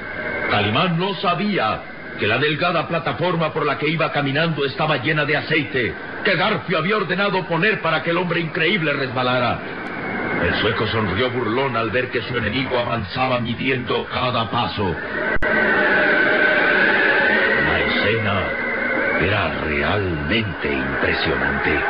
Calimán 0.50 0.98
no 0.98 1.14
sabía 1.14 1.80
que 2.18 2.26
la 2.26 2.38
delgada 2.38 2.86
plataforma 2.88 3.52
por 3.52 3.64
la 3.64 3.78
que 3.78 3.88
iba 3.88 4.10
caminando 4.12 4.64
estaba 4.64 4.96
llena 4.98 5.24
de 5.24 5.36
aceite 5.36 5.94
que 6.24 6.36
Garfio 6.36 6.78
había 6.78 6.96
ordenado 6.96 7.46
poner 7.46 7.80
para 7.80 8.02
que 8.02 8.10
el 8.10 8.18
hombre 8.18 8.40
increíble 8.40 8.92
resbalara. 8.92 9.58
El 10.42 10.54
sueco 10.60 10.86
sonrió 10.86 11.30
burlón 11.30 11.76
al 11.76 11.90
ver 11.90 12.10
que 12.10 12.22
su 12.22 12.36
enemigo 12.36 12.78
avanzaba 12.78 13.40
midiendo 13.40 14.06
cada 14.06 14.48
paso. 14.50 14.94
La 17.66 17.80
escena 17.80 18.42
era 19.20 19.48
realmente 19.64 20.72
impresionante. 20.72 21.80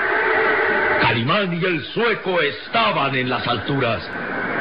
Calimán 1.02 1.52
y 1.52 1.64
el 1.64 1.84
sueco 1.86 2.40
estaban 2.40 3.14
en 3.14 3.28
las 3.28 3.46
alturas. 3.46 4.02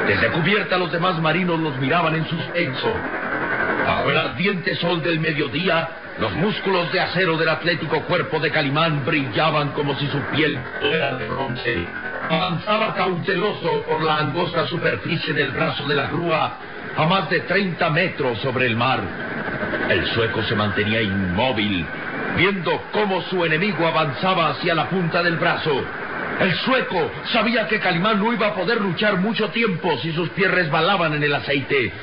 Desde 0.05 0.31
cubierta 0.31 0.77
los 0.77 0.91
demás 0.91 1.19
marinos 1.21 1.59
los 1.59 1.77
miraban 1.77 2.15
en 2.15 2.27
suspenso. 2.27 2.93
Bajo 3.85 4.11
el 4.11 4.17
ardiente 4.17 4.75
sol 4.75 5.01
del 5.01 5.19
mediodía, 5.19 5.89
los 6.19 6.33
músculos 6.33 6.91
de 6.91 6.99
acero 6.99 7.37
del 7.37 7.49
atlético 7.49 8.01
cuerpo 8.03 8.39
de 8.39 8.51
Calimán 8.51 9.05
brillaban 9.05 9.69
como 9.71 9.97
si 9.97 10.07
su 10.07 10.19
piel 10.35 10.59
fuera 10.81 11.15
de 11.15 11.27
bronce. 11.29 11.87
Avanzaba 12.29 12.93
cauteloso 12.93 13.83
por 13.83 14.03
la 14.03 14.17
angosta 14.17 14.67
superficie 14.67 15.33
del 15.33 15.51
brazo 15.51 15.87
de 15.87 15.95
la 15.95 16.07
grúa 16.07 16.57
a 16.97 17.05
más 17.05 17.29
de 17.29 17.41
30 17.41 17.89
metros 17.89 18.39
sobre 18.39 18.65
el 18.65 18.75
mar. 18.75 18.99
El 19.89 20.05
sueco 20.07 20.43
se 20.43 20.55
mantenía 20.55 21.01
inmóvil, 21.01 21.85
viendo 22.35 22.81
cómo 22.91 23.21
su 23.23 23.45
enemigo 23.45 23.87
avanzaba 23.87 24.49
hacia 24.49 24.75
la 24.75 24.89
punta 24.89 25.23
del 25.23 25.37
brazo. 25.37 25.83
El 26.39 26.53
sueco 26.55 27.11
sabía 27.31 27.67
que 27.67 27.79
Calimán 27.79 28.19
no 28.19 28.33
iba 28.33 28.47
a 28.47 28.53
poder 28.55 28.81
luchar 28.81 29.17
mucho 29.17 29.49
tiempo 29.49 29.97
si 29.99 30.11
sus 30.11 30.29
pies 30.29 30.51
resbalaban 30.51 31.13
en 31.13 31.23
el 31.23 31.33
aceite. 31.33 31.93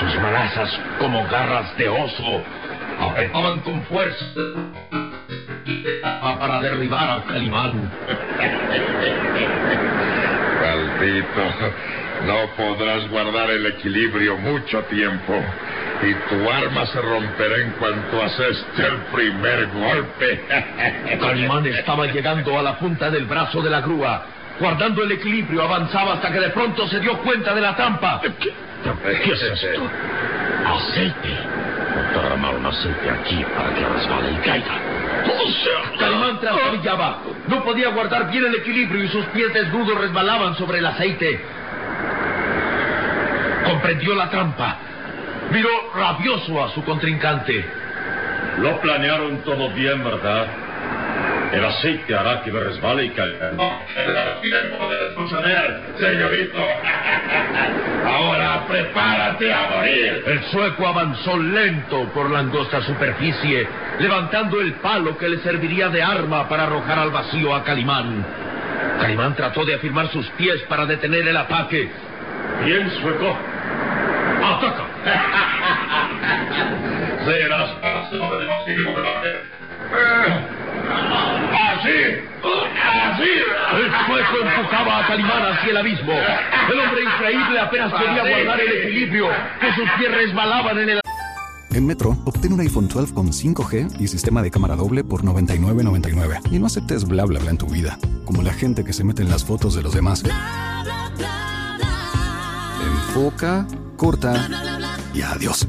Sus 0.00 0.20
manazas, 0.22 0.80
como 0.98 1.26
garras 1.28 1.76
de 1.76 1.88
oso, 1.88 2.42
apretaban 2.98 3.60
con 3.60 3.82
fuerza 3.82 4.24
para 6.00 6.60
derribar 6.60 7.10
a 7.10 7.22
Calimán. 7.24 7.90
Maldito, 10.60 11.42
no 12.26 12.46
podrás 12.56 13.08
guardar 13.08 13.50
el 13.50 13.66
equilibrio 13.66 14.36
mucho 14.38 14.82
tiempo. 14.84 15.34
Y 16.02 16.12
tu 16.28 16.50
arma 16.50 16.86
se 16.86 17.00
romperá 17.00 17.56
en 17.62 17.70
cuanto 17.72 18.22
aseste 18.22 18.82
el 18.82 18.96
primer 19.14 19.68
golpe. 19.68 20.44
Calimán 21.20 21.66
estaba 21.66 22.06
llegando 22.06 22.58
a 22.58 22.62
la 22.62 22.78
punta 22.78 23.10
del 23.10 23.24
brazo 23.24 23.62
de 23.62 23.70
la 23.70 23.80
grúa. 23.80 24.26
Guardando 24.60 25.02
el 25.02 25.12
equilibrio, 25.12 25.62
avanzaba 25.62 26.14
hasta 26.14 26.30
que 26.30 26.40
de 26.40 26.50
pronto 26.50 26.86
se 26.88 27.00
dio 27.00 27.18
cuenta 27.18 27.54
de 27.54 27.60
la 27.60 27.74
trampa. 27.74 28.20
¿Qué 28.20 29.32
es 29.32 29.42
esto? 29.42 29.82
Aceite. 30.66 31.36
Derramaron 32.12 32.64
aceite 32.66 33.10
aquí 33.10 33.44
para 33.56 33.74
que 33.74 33.84
resbale 33.84 34.32
y 34.32 34.36
caiga. 34.36 34.93
Calimán 35.98 36.40
trastabillaba. 36.40 37.18
No 37.48 37.64
podía 37.64 37.88
guardar 37.90 38.30
bien 38.30 38.44
el 38.44 38.54
equilibrio 38.56 39.04
y 39.04 39.08
sus 39.08 39.24
pies 39.26 39.52
desnudos 39.52 39.98
resbalaban 39.98 40.56
sobre 40.56 40.78
el 40.78 40.86
aceite. 40.86 41.40
Comprendió 43.64 44.14
la 44.14 44.30
trampa. 44.30 44.78
Miró 45.50 45.70
rabioso 45.94 46.64
a 46.64 46.70
su 46.70 46.84
contrincante. 46.84 47.64
Lo 48.58 48.80
planearon 48.80 49.38
todo 49.42 49.70
bien, 49.70 50.02
¿verdad? 50.04 50.46
El 51.52 51.64
aceite 51.64 52.14
hará 52.14 52.42
que 52.42 52.50
me 52.50 52.60
resbale 52.60 53.04
y 53.04 53.10
caiga. 53.10 53.50
tiempo 54.40 54.88
de 54.90 55.14
suceder, 55.14 55.80
señorito. 55.98 56.58
Ahora 58.06 58.64
prepárate 58.68 59.52
a 59.52 59.68
morir. 59.70 60.22
El 60.26 60.42
sueco 60.44 60.86
avanzó 60.86 61.38
lento 61.38 62.04
por 62.12 62.30
la 62.30 62.40
angosta 62.40 62.82
superficie, 62.82 63.66
levantando 63.98 64.60
el 64.60 64.74
palo 64.74 65.16
que 65.16 65.28
le 65.28 65.38
serviría 65.38 65.88
de 65.88 66.02
arma 66.02 66.48
para 66.48 66.64
arrojar 66.64 66.98
al 66.98 67.10
vacío 67.10 67.54
a 67.54 67.64
Calimán. 67.64 68.24
Calimán 69.00 69.34
trató 69.34 69.64
de 69.64 69.74
afirmar 69.74 70.08
sus 70.08 70.28
pies 70.30 70.60
para 70.68 70.86
detener 70.86 71.26
el 71.26 71.36
ataque. 71.36 71.90
Bien, 72.64 72.90
sueco. 73.00 73.36
Ataca. 74.44 74.84
Serás 77.24 77.70
paso 77.70 78.38
de 78.38 78.44
los 78.44 78.64
tiburones. 78.66 79.36
Así, 81.52 81.88
así. 81.88 82.33
El 83.22 83.90
sueco 84.06 84.48
empujaba 84.48 84.98
a 84.98 85.06
Calimán 85.06 85.42
hacia 85.52 85.70
el 85.70 85.76
abismo. 85.76 86.12
El 86.12 86.80
hombre 86.80 87.02
increíble 87.02 87.60
apenas 87.60 87.92
podía 87.92 88.28
guardar 88.28 88.60
el 88.60 88.72
equilibrio, 88.82 89.28
que 89.60 89.72
sus 89.74 89.90
pies 89.98 90.10
resbalaban 90.10 90.78
en 90.78 90.88
el 90.90 91.00
En 91.70 91.86
Metro, 91.86 92.16
obtén 92.24 92.52
un 92.52 92.60
iPhone 92.60 92.88
12 92.88 93.14
con 93.14 93.28
5G 93.32 94.00
y 94.00 94.08
sistema 94.08 94.42
de 94.42 94.50
cámara 94.50 94.76
doble 94.76 95.04
por 95.04 95.22
$99.99. 95.22 96.52
Y 96.52 96.58
no 96.58 96.66
aceptes 96.66 97.04
bla 97.04 97.24
bla 97.24 97.40
bla 97.40 97.50
en 97.50 97.58
tu 97.58 97.66
vida, 97.66 97.98
como 98.24 98.42
la 98.42 98.52
gente 98.52 98.84
que 98.84 98.92
se 98.92 99.04
mete 99.04 99.22
en 99.22 99.30
las 99.30 99.44
fotos 99.44 99.74
de 99.74 99.82
los 99.82 99.92
demás. 99.92 100.24
Enfoca, 103.08 103.66
corta 103.96 104.48
y 105.14 105.22
adiós. 105.22 105.66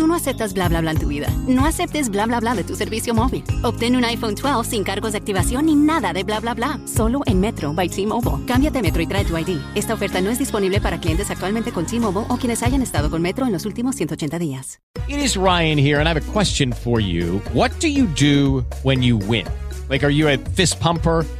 Tú 0.00 0.06
no 0.06 0.14
aceptas 0.14 0.54
bla 0.54 0.66
bla 0.66 0.80
bla 0.80 0.92
en 0.92 0.98
tu 0.98 1.08
vida. 1.08 1.28
No 1.46 1.66
aceptes 1.66 2.08
bla 2.08 2.24
bla 2.24 2.40
bla 2.40 2.54
de 2.54 2.64
tu 2.64 2.74
servicio 2.74 3.12
móvil. 3.12 3.44
Obtén 3.62 3.96
un 3.96 4.06
iPhone 4.06 4.34
12 4.34 4.64
sin 4.70 4.82
cargos 4.82 5.12
de 5.12 5.18
activación 5.18 5.66
ni 5.66 5.74
nada 5.74 6.14
de 6.14 6.24
bla 6.24 6.40
bla 6.40 6.54
bla. 6.54 6.80
Solo 6.86 7.20
en 7.26 7.38
Metro 7.38 7.74
by 7.74 7.86
T-Mobile. 7.86 8.46
Cámbiate 8.46 8.80
Metro 8.80 9.02
y 9.02 9.06
trae 9.06 9.26
tu 9.26 9.36
ID. 9.36 9.58
Esta 9.74 9.92
oferta 9.92 10.22
no 10.22 10.30
es 10.30 10.38
disponible 10.38 10.80
para 10.80 10.98
clientes 10.98 11.30
actualmente 11.30 11.70
con 11.70 11.84
T-Mobile 11.84 12.24
o 12.30 12.38
quienes 12.38 12.62
hayan 12.62 12.80
estado 12.80 13.10
con 13.10 13.20
Metro 13.20 13.44
en 13.44 13.52
los 13.52 13.66
últimos 13.66 13.94
180 13.94 14.38
días. 14.38 14.80
It 15.06 15.18
is 15.18 15.36
Ryan 15.36 15.76
here, 15.76 15.98
and 15.98 16.08
I 16.08 16.12
have 16.12 16.16
a 16.16 16.32
question 16.32 16.72
for 16.72 16.98
you. 16.98 17.42
What 17.52 17.70
do 17.82 17.88
you 17.88 18.06
do 18.06 18.64
when 18.84 19.02
you 19.02 19.18
win? 19.18 19.44
Like, 19.90 20.02
are 20.02 20.10
you 20.10 20.30
a 20.30 20.38
fist 20.56 20.80
pumper? 20.80 21.26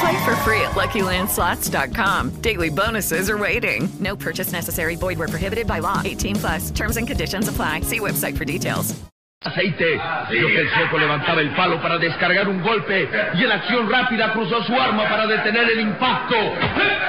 Play 0.00 0.24
for 0.24 0.34
free 0.36 0.60
at 0.60 0.72
LuckyLandSlots.com. 0.72 2.40
Daily 2.40 2.70
bonuses 2.70 3.28
are 3.28 3.38
waiting. 3.38 3.88
No 4.00 4.16
purchase 4.16 4.52
necessary. 4.52 4.96
Void 4.96 5.18
were 5.18 5.28
prohibited 5.28 5.66
by 5.66 5.80
law. 5.80 6.00
18 6.04 6.36
plus. 6.36 6.70
Terms 6.70 6.96
and 6.96 7.06
conditions 7.06 7.48
apply. 7.48 7.80
See 7.82 8.00
website 8.00 8.36
for 8.36 8.44
details. 8.44 8.94
aceite. 9.44 10.00
Vio 10.30 10.46
que 10.48 10.60
el 10.60 10.70
sueco 10.70 10.98
levantaba 10.98 11.40
el 11.40 11.50
palo 11.54 11.80
para 11.80 11.98
descargar 11.98 12.48
un 12.48 12.62
golpe 12.62 13.08
y 13.34 13.44
en 13.44 13.52
acción 13.52 13.90
rápida 13.90 14.32
cruzó 14.32 14.62
su 14.64 14.74
arma 14.74 15.06
para 15.08 15.26
detener 15.26 15.68
el 15.70 15.80
impacto. 15.80 16.34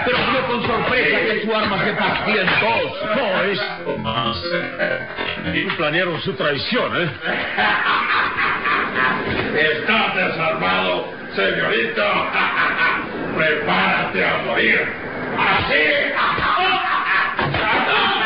Pero 0.05 0.17
vio 0.31 0.47
con 0.47 0.67
sorpresa 0.67 1.17
que 1.21 1.45
su 1.45 1.55
arma 1.55 1.83
se 1.85 1.93
partía 1.93 2.41
en 2.41 2.47
dos. 2.59 2.91
No 3.15 3.43
es 3.43 3.59
más. 3.99 4.37
Y 5.53 5.63
planearon 5.77 6.21
su 6.21 6.33
traición, 6.33 6.91
¿eh? 7.01 7.09
¿Estás 9.55 10.15
desarmado, 10.15 11.13
señorito? 11.35 12.03
Prepárate 13.35 14.25
a 14.25 14.37
morir. 14.45 14.87
¡Así! 15.37 16.05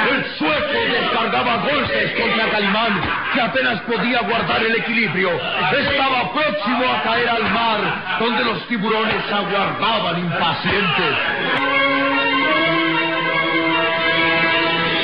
El 0.10 0.26
sueco 0.38 0.80
descargaba 0.91 1.58
golpes 1.58 2.12
contra 2.19 2.50
Calimán, 2.50 3.02
que 3.34 3.41
apenas 3.41 3.82
podía 3.82 4.22
guardar 4.22 4.63
el 4.63 4.76
equilibrio. 4.76 5.32
Estaba 5.32 6.32
próximo 6.34 6.86
a 6.88 7.04
caer 7.04 7.30
al 7.30 7.43
mar, 7.52 8.17
donde 8.19 8.45
los 8.45 8.67
tiburones 8.67 9.32
aguardaban 9.32 10.19
impacientes. 10.19 11.15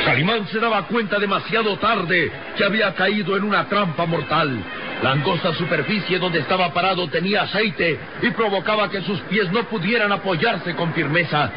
Calimán 0.04 0.46
se 0.48 0.60
daba 0.60 0.82
cuenta 0.86 1.18
demasiado 1.18 1.76
tarde 1.78 2.30
que 2.56 2.64
había 2.64 2.94
caído 2.94 3.36
en 3.36 3.44
una 3.44 3.68
trampa 3.68 4.06
mortal. 4.06 4.62
La 5.02 5.12
angosta 5.12 5.52
superficie 5.54 6.18
donde 6.18 6.40
estaba 6.40 6.72
parado 6.72 7.08
tenía 7.08 7.42
aceite 7.42 7.98
y 8.22 8.30
provocaba 8.30 8.88
que 8.90 9.02
sus 9.02 9.20
pies 9.22 9.50
no 9.52 9.64
pudieran 9.64 10.10
apoyarse 10.10 10.74
con 10.74 10.92
firmeza. 10.94 11.50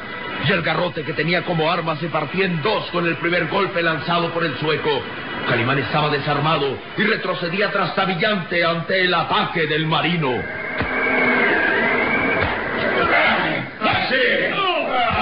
Y 0.47 0.52
el 0.52 0.62
garrote 0.62 1.04
que 1.04 1.13
tenía 1.13 1.43
como 1.43 1.71
arma 1.71 1.95
se 1.97 2.08
partía 2.08 2.45
en 2.45 2.62
dos 2.62 2.86
con 2.91 3.08
el 3.08 3.15
primer 3.17 3.47
golpe 3.47 3.82
lanzado 3.82 4.30
por 4.32 4.43
el 4.43 4.58
sueco. 4.58 5.02
Calimán 5.47 5.80
estaba 5.80 6.10
desarmado 6.10 6.78
y 6.97 7.04
retrocedía 7.04 7.71
trastabillante 7.71 8.63
ante 8.63 9.02
el 9.02 9.13
ataque 9.13 9.67
del 9.67 9.88
marino. 9.88 10.32
¡Así! 13.82 14.15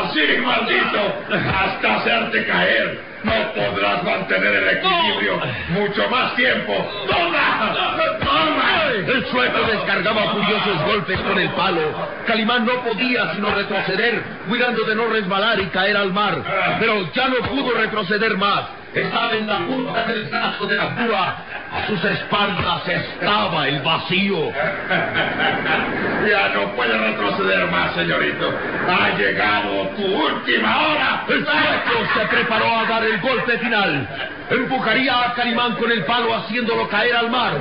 ¡Así, 0.03 0.41
maldito! 0.41 1.23
¡Hasta 1.29 1.95
hacerte 1.95 2.45
caer! 2.45 3.06
No 3.27 3.53
podrás 3.53 4.03
mantener 4.03 4.55
el 4.55 4.77
equilibrio 4.77 5.39
mucho 5.69 6.09
más 6.09 6.35
tiempo. 6.35 6.73
¡Toma! 7.07 7.85
¡Toma! 8.19 8.91
El 8.93 9.25
sueco 9.27 9.59
descargaba 9.69 10.31
furiosos 10.31 10.85
golpes 10.85 11.19
con 11.19 11.37
el 11.37 11.49
palo. 11.51 11.81
Calimán 12.25 12.65
no 12.65 12.81
podía 12.83 13.33
sino 13.35 13.53
retroceder, 13.53 14.23
cuidando 14.47 14.83
de 14.83 14.95
no 14.95 15.07
resbalar 15.07 15.59
y 15.59 15.65
caer 15.67 15.97
al 15.97 16.13
mar. 16.13 16.41
Pero 16.79 17.11
ya 17.13 17.27
no 17.27 17.37
pudo 17.49 17.73
retroceder 17.77 18.37
más. 18.37 18.76
Estaba 19.01 19.33
en 19.33 19.47
la 19.47 19.57
punta 19.59 20.05
del 20.05 20.23
brazo 20.25 20.65
de 20.65 20.75
la 20.75 20.95
púa. 20.95 21.37
A 21.71 21.87
sus 21.87 22.03
espaldas 22.03 22.87
estaba 22.87 23.67
el 23.67 23.81
vacío. 23.81 24.51
Ya 26.27 26.49
no 26.49 26.73
puede 26.75 26.97
retroceder 26.97 27.71
más, 27.71 27.93
señorito. 27.93 28.51
Ha 28.89 29.17
llegado 29.17 29.87
tu 29.95 30.03
última 30.03 30.81
hora. 30.81 31.25
El 31.29 31.45
sueco 31.45 32.13
se 32.15 32.25
preparó 32.27 32.79
a 32.79 32.85
dar 32.85 33.03
el 33.05 33.21
golpe 33.21 33.57
final. 33.59 34.07
Empujaría 34.49 35.23
a 35.23 35.33
Calimán 35.35 35.75
con 35.75 35.89
el 35.89 36.03
palo 36.03 36.35
haciéndolo 36.35 36.89
caer 36.89 37.15
al 37.15 37.29
mar. 37.29 37.53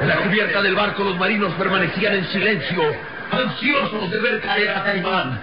En 0.00 0.08
la 0.08 0.16
cubierta 0.16 0.62
del 0.62 0.74
barco 0.76 1.02
los 1.02 1.18
marinos 1.18 1.52
permanecían 1.54 2.14
en 2.14 2.24
silencio, 2.26 2.82
ansiosos 3.32 4.10
de 4.10 4.20
ver 4.20 4.40
caer 4.40 4.70
a 4.70 4.84
Calimán. 4.84 5.40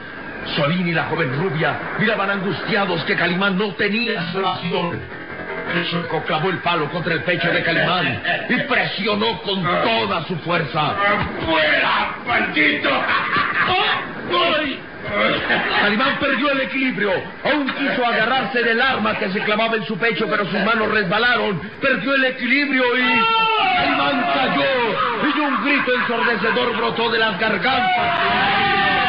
Solín 0.55 0.87
y 0.87 0.93
la 0.93 1.03
joven 1.05 1.33
rubia 1.37 1.77
miraban 1.99 2.29
angustiados 2.29 3.03
que 3.03 3.15
Calimán 3.15 3.57
no 3.57 3.73
tenía 3.75 4.31
salvación. 4.31 4.99
El 5.73 5.85
sueco 5.87 6.21
clavó 6.23 6.49
el 6.49 6.57
palo 6.59 6.89
contra 6.91 7.13
el 7.13 7.23
pecho 7.23 7.49
de 7.49 7.63
Calimán 7.63 8.21
y 8.49 8.55
presionó 8.61 9.41
con 9.41 9.63
toda 9.63 10.25
su 10.27 10.35
fuerza. 10.39 10.95
¡Fuera, 11.45 12.15
maldito! 12.27 12.89
¡Ay! 13.69 14.79
Calimán 15.81 16.19
perdió 16.19 16.51
el 16.51 16.61
equilibrio. 16.61 17.11
Aún 17.43 17.67
quiso 17.69 18.05
agarrarse 18.05 18.63
del 18.63 18.81
arma 18.81 19.17
que 19.17 19.29
se 19.29 19.39
clavaba 19.41 19.75
en 19.75 19.85
su 19.85 19.97
pecho, 19.97 20.27
pero 20.29 20.45
sus 20.45 20.59
manos 20.61 20.89
resbalaron. 20.91 21.59
Perdió 21.81 22.15
el 22.15 22.25
equilibrio 22.25 22.83
y. 22.97 23.25
Calimán 23.77 24.25
cayó. 24.33 25.31
Y 25.35 25.39
un 25.39 25.63
grito 25.63 25.93
ensordecedor 25.93 26.77
brotó 26.77 27.09
de 27.11 27.19
las 27.19 27.39
gargantas. 27.39 29.00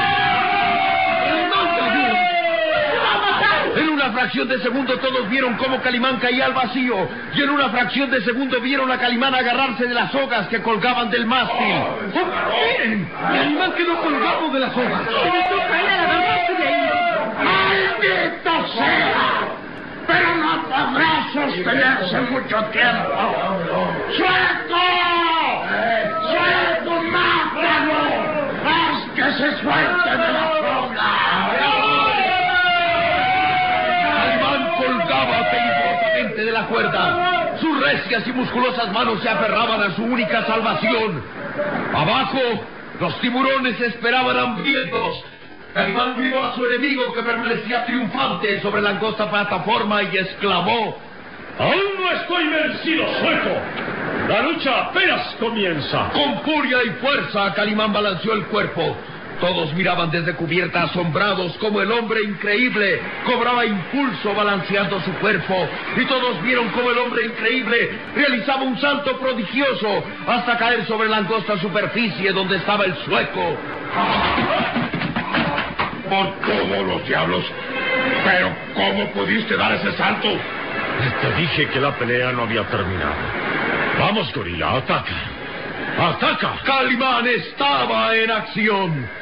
En 3.77 3.89
una 3.89 4.11
fracción 4.13 4.49
de 4.49 4.59
segundo 4.61 4.99
todos 4.99 5.29
vieron 5.31 5.55
cómo 5.57 5.81
Calimán 5.81 6.19
caía 6.19 6.47
al 6.47 6.53
vacío. 6.53 7.09
Y 7.35 7.43
en 7.43 7.51
una 7.51 7.71
fracción 7.71 8.11
de 8.11 8.21
segundo 8.23 8.61
vieron 8.61 8.91
a 8.91 8.99
Calimán 8.99 9.35
agarrarse 9.35 9.87
de 9.87 9.95
las 9.95 10.13
sogas 10.13 10.47
que 10.49 10.61
colgaban 10.63 11.11
del 11.11 11.27
mástil. 11.27 11.77
¡Oh, 11.77 11.99
miren! 12.51 13.11
Calimán 13.21 13.73
quedó 13.73 14.01
colgado 14.03 14.51
de 14.51 14.61
las 14.61 14.73
sogas. 14.73 15.01
¡Maldito 17.43 18.69
sea! 18.75 19.49
Pero 20.07 20.35
no 20.35 20.63
podrá 20.65 21.27
sostenerse 21.33 22.21
mucho 22.23 22.65
tiempo. 22.73 23.95
¡Suelto! 24.17 24.81
¡Suelto, 26.31 27.03
mátalo! 27.05 28.43
¡Haz 28.65 29.11
que 29.15 29.23
se 29.23 29.49
suelte 29.63 30.11
de 30.11 30.33
la 30.33 30.42
cuerda. 36.67 37.57
Sus 37.61 37.81
recias 37.81 38.27
y 38.27 38.33
musculosas 38.33 38.93
manos 38.93 39.23
se 39.23 39.29
aferraban 39.29 39.83
a 39.83 39.95
su 39.95 40.03
única 40.03 40.45
salvación. 40.47 41.23
Abajo, 41.95 42.41
los 43.01 43.21
tiburones 43.21 43.81
esperaban 43.81 44.39
hambrientos. 44.39 45.25
Calimán 45.75 46.21
vio 46.21 46.45
a 46.45 46.55
su 46.55 46.67
enemigo 46.67 47.13
que 47.15 47.23
permanecía 47.23 47.87
triunfante 47.87 48.61
sobre 48.61 48.83
la 48.83 48.91
angosta 48.91 49.31
plataforma 49.31 50.03
y 50.03 50.19
exclamó: 50.19 50.99
¡Aún 51.59 51.83
no 51.99 52.11
estoy 52.13 52.47
vencido, 52.49 53.07
sueco! 53.21 53.57
La 54.29 54.43
lucha 54.43 54.81
apenas 54.83 55.35
comienza. 55.41 56.11
Con 56.11 56.41
furia 56.43 56.79
y 56.85 56.91
fuerza, 57.01 57.53
Calimán 57.55 57.93
balanceó 57.93 58.35
el 58.35 58.45
cuerpo. 58.47 58.97
Todos 59.43 59.75
miraban 59.75 60.09
desde 60.13 60.35
cubierta 60.35 60.85
asombrados 60.85 61.57
como 61.59 61.81
el 61.81 61.91
hombre 61.91 62.21
increíble 62.23 63.01
cobraba 63.27 63.67
impulso 63.67 64.33
balanceando 64.37 65.01
su 65.01 65.11
cuerpo. 65.15 65.69
Y 65.97 66.05
todos 66.05 66.41
vieron 66.45 66.69
como 66.69 66.93
el 66.93 66.99
hombre 66.99 67.27
increíble 67.27 67.91
realizaba 68.15 68.63
un 68.63 68.79
salto 68.81 69.19
prodigioso 69.19 70.05
hasta 70.29 70.57
caer 70.57 70.87
sobre 70.87 71.09
la 71.09 71.17
angosta 71.17 71.59
superficie 71.59 72.31
donde 72.31 72.59
estaba 72.59 72.85
el 72.85 72.95
sueco. 72.99 73.57
Por 76.09 76.27
todos 76.47 76.87
los 76.87 77.09
diablos. 77.09 77.45
Pero, 78.25 78.55
¿cómo 78.75 79.11
pudiste 79.11 79.57
dar 79.57 79.73
ese 79.73 79.91
salto? 79.97 80.29
Te 81.21 81.35
dije 81.41 81.67
que 81.67 81.81
la 81.81 81.91
pelea 81.99 82.31
no 82.31 82.43
había 82.43 82.63
terminado. 82.69 83.17
Vamos, 83.99 84.33
gorila, 84.33 84.77
ataca. 84.77 85.43
¡Ataca! 85.99 86.61
Calimán 86.65 87.27
estaba 87.27 88.15
en 88.15 88.31
acción. 88.31 89.22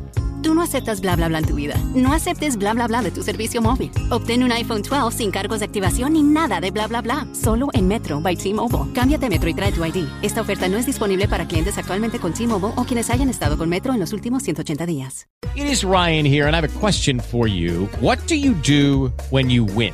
Tú 0.41 0.55
no 0.55 0.61
aceptas 0.63 1.01
bla 1.01 1.15
bla 1.15 1.27
bla 1.27 1.39
en 1.39 1.45
tu 1.45 1.55
vida. 1.55 1.75
No 1.93 2.13
aceptes 2.13 2.57
bla 2.57 2.73
bla 2.73 2.87
bla 2.87 3.01
de 3.01 3.11
tu 3.11 3.21
servicio 3.21 3.61
móvil. 3.61 3.91
Obtén 4.09 4.43
un 4.43 4.51
iPhone 4.51 4.81
12 4.81 5.15
sin 5.15 5.31
cargos 5.31 5.59
de 5.59 5.65
activación 5.65 6.13
ni 6.13 6.23
nada 6.23 6.59
de 6.59 6.71
bla 6.71 6.87
bla 6.87 7.01
bla. 7.01 7.27
Solo 7.33 7.69
en 7.73 7.87
Metro 7.87 8.19
by 8.21 8.35
T-Mobile. 8.35 8.91
Cámbiate 8.93 9.29
Metro 9.29 9.49
y 9.49 9.53
trae 9.53 9.71
tu 9.71 9.85
ID. 9.85 10.05
Esta 10.21 10.41
oferta 10.41 10.67
no 10.67 10.77
es 10.77 10.85
disponible 10.85 11.27
para 11.27 11.47
clientes 11.47 11.77
actualmente 11.77 12.19
con 12.19 12.33
T-Mobile 12.33 12.73
o 12.75 12.83
quienes 12.83 13.09
hayan 13.09 13.29
estado 13.29 13.57
con 13.57 13.69
Metro 13.69 13.93
en 13.93 13.99
los 13.99 14.13
últimos 14.13 14.43
180 14.43 14.85
días. 14.85 15.27
It 15.55 15.65
is 15.65 15.83
Ryan 15.83 16.25
here, 16.25 16.47
and 16.47 16.55
I 16.55 16.61
have 16.61 16.65
a 16.65 16.79
question 16.79 17.19
for 17.19 17.45
you. 17.45 17.89
What 17.99 18.19
do 18.27 18.35
you 18.35 18.53
do 18.53 19.11
when 19.31 19.49
you 19.49 19.65
win? 19.65 19.93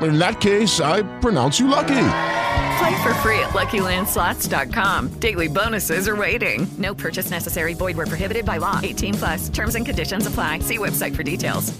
In 0.00 0.18
that 0.18 0.40
case, 0.40 0.80
I 0.80 1.02
pronounce 1.20 1.58
you 1.58 1.68
lucky. 1.68 2.08
Play 2.78 3.02
for 3.02 3.14
free 3.22 3.38
at 3.40 3.54
LuckyLandSlots.com. 3.54 5.18
Daily 5.18 5.48
bonuses 5.48 6.08
are 6.08 6.16
waiting. 6.16 6.66
No 6.78 6.94
purchase 6.94 7.30
necessary. 7.30 7.74
Void 7.74 7.96
where 7.96 8.06
prohibited 8.06 8.44
by 8.44 8.58
law. 8.58 8.80
18 8.82 9.14
plus. 9.14 9.48
Terms 9.48 9.74
and 9.74 9.86
conditions 9.86 10.26
apply. 10.26 10.60
See 10.60 10.78
website 10.78 11.16
for 11.16 11.22
details. 11.22 11.72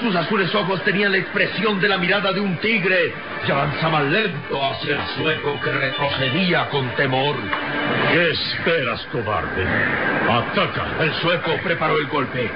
Sus 0.00 0.14
azules 0.16 0.54
ojos 0.54 0.82
tenían 0.84 1.12
la 1.12 1.18
expresión 1.18 1.80
de 1.80 1.88
la 1.88 1.96
mirada 1.98 2.32
de 2.32 2.40
un 2.40 2.58
tigre 2.60 3.12
y 3.46 3.50
avanzaba 3.50 4.02
lento 4.02 4.62
hacia 4.62 4.96
el 4.96 5.16
sueco 5.16 5.60
que 5.62 5.70
retrocedía 5.70 6.68
con 6.70 6.94
temor. 6.96 7.36
¿Qué 8.12 8.30
esperas, 8.30 9.00
cobarde? 9.12 9.64
¡Ataca! 10.28 11.02
El 11.02 11.14
sueco 11.20 11.52
preparó 11.62 11.98
el 11.98 12.06
golpe. 12.08 12.50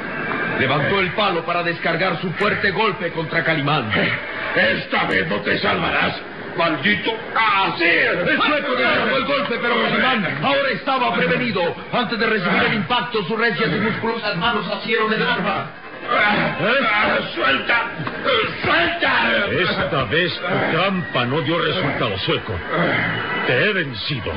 Levantó 0.60 1.00
el 1.00 1.12
palo 1.12 1.44
para 1.46 1.62
descargar 1.62 2.20
su 2.20 2.30
fuerte 2.32 2.70
golpe 2.70 3.10
contra 3.12 3.42
Calimán. 3.42 3.90
Esta 4.54 5.04
vez 5.04 5.26
no 5.26 5.36
te 5.40 5.58
salvarás, 5.58 6.20
maldito 6.56 7.12
así. 7.34 7.84
El 7.84 8.36
sueco 8.36 8.74
descargó 8.74 9.16
el 9.16 9.24
golpe, 9.24 9.58
pero 9.60 9.82
Calimán 9.82 10.38
ahora 10.42 10.70
estaba 10.74 11.14
prevenido. 11.14 11.74
Antes 11.92 12.18
de 12.18 12.26
recibir 12.26 12.62
el 12.62 12.74
impacto, 12.74 13.24
sus 13.24 13.38
recias 13.38 13.70
y 13.70 13.80
musculosas 13.80 14.36
manos 14.36 14.70
asieron 14.70 15.12
el 15.12 15.22
arma. 15.22 15.70
¡Suelta! 17.34 17.82
¡Suelta! 18.64 19.12
Esta 19.60 20.04
vez 20.04 20.32
tu 20.34 20.76
trampa 20.76 21.24
no 21.26 21.40
dio 21.42 21.58
resultado, 21.58 22.18
sueco. 22.18 22.54
Te 23.46 23.64
he 23.64 23.72
vencido. 23.72 24.32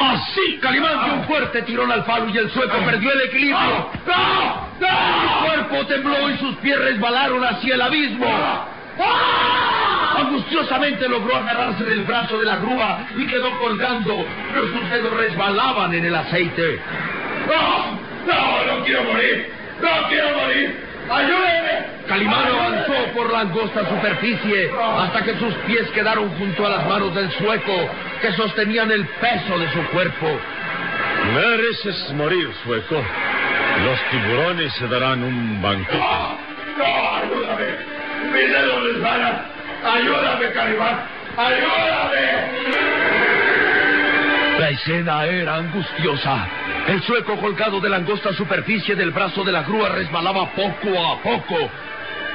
Así, 0.00 0.58
Calimán 0.60 1.04
dio 1.04 1.14
un 1.14 1.24
fuerte 1.24 1.62
tirón 1.62 1.90
al 1.90 2.04
palo 2.04 2.28
y 2.28 2.38
el 2.38 2.50
sueco 2.50 2.78
perdió 2.84 3.12
el 3.12 3.20
equilibrio. 3.22 3.90
¡No! 4.06 4.66
Su 4.78 5.46
cuerpo 5.46 5.86
tembló 5.86 6.30
y 6.30 6.38
sus 6.38 6.56
pies 6.56 6.78
resbalaron 6.78 7.44
hacia 7.44 7.74
el 7.74 7.80
abismo. 7.80 8.26
Angustiosamente 10.18 11.08
logró 11.08 11.36
agarrarse 11.36 11.84
del 11.84 12.04
brazo 12.04 12.38
de 12.38 12.46
la 12.46 12.56
grúa 12.56 13.06
y 13.16 13.26
quedó 13.26 13.50
colgando, 13.58 14.24
pero 14.52 14.68
sus 14.68 14.90
dedos 14.90 15.12
resbalaban 15.14 15.92
en 15.94 16.04
el 16.04 16.14
aceite. 16.14 16.80
¡No! 17.46 18.06
¡No! 18.26 18.76
¡No 18.78 18.84
quiero 18.84 19.04
morir! 19.04 19.55
¡No 19.80 20.08
quiero 20.08 20.30
morir! 20.36 20.86
¡Ayúdeme! 21.10 21.86
Calimán 22.08 22.46
avanzó 22.46 22.94
por 23.14 23.32
la 23.32 23.40
angosta 23.40 23.88
superficie 23.88 24.70
hasta 24.98 25.22
que 25.22 25.34
sus 25.38 25.54
pies 25.66 25.88
quedaron 25.94 26.30
junto 26.38 26.66
a 26.66 26.70
las 26.70 26.86
manos 26.86 27.14
del 27.14 27.30
sueco 27.32 27.90
que 28.20 28.32
sostenían 28.32 28.90
el 28.90 29.06
peso 29.06 29.58
de 29.58 29.70
su 29.72 29.82
cuerpo. 29.88 30.38
Mereces 31.34 32.12
morir, 32.14 32.48
sueco. 32.64 32.96
Los 33.84 34.00
tiburones 34.10 34.72
se 34.74 34.86
darán 34.88 35.22
un 35.22 35.60
banquete. 35.60 35.98
¡No! 35.98 36.38
¡No! 36.78 37.16
¡Ayúdame! 37.16 37.66
¡Mis 38.32 38.52
dedos 38.52 38.82
resbalan! 38.84 39.42
¡Ayúdame, 39.84 40.52
Calimán! 40.52 40.98
¡Ayúdame! 41.36 42.95
La 44.58 44.70
escena 44.70 45.26
era 45.26 45.56
angustiosa. 45.56 46.48
El 46.86 47.02
sueco 47.02 47.36
colgado 47.36 47.78
de 47.78 47.90
la 47.90 47.96
angosta 47.96 48.32
superficie 48.32 48.94
del 48.94 49.10
brazo 49.10 49.44
de 49.44 49.52
la 49.52 49.62
grúa 49.62 49.90
resbalaba 49.90 50.50
poco 50.52 50.98
a 50.98 51.20
poco. 51.20 51.70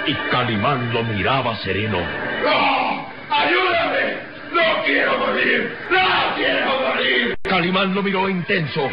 Y 0.05 0.13
Calimán 0.29 0.93
lo 0.93 1.03
miraba 1.03 1.55
sereno. 1.57 1.97
¡No! 1.97 3.11
¡Ayúdame! 3.35 4.17
¡No 4.53 4.83
quiero 4.83 5.17
morir! 5.17 5.75
¡No 5.89 6.35
quiero 6.35 6.79
morir! 6.81 7.37
Calimán 7.41 7.95
lo 7.95 8.03
miró 8.03 8.29
intenso. 8.29 8.87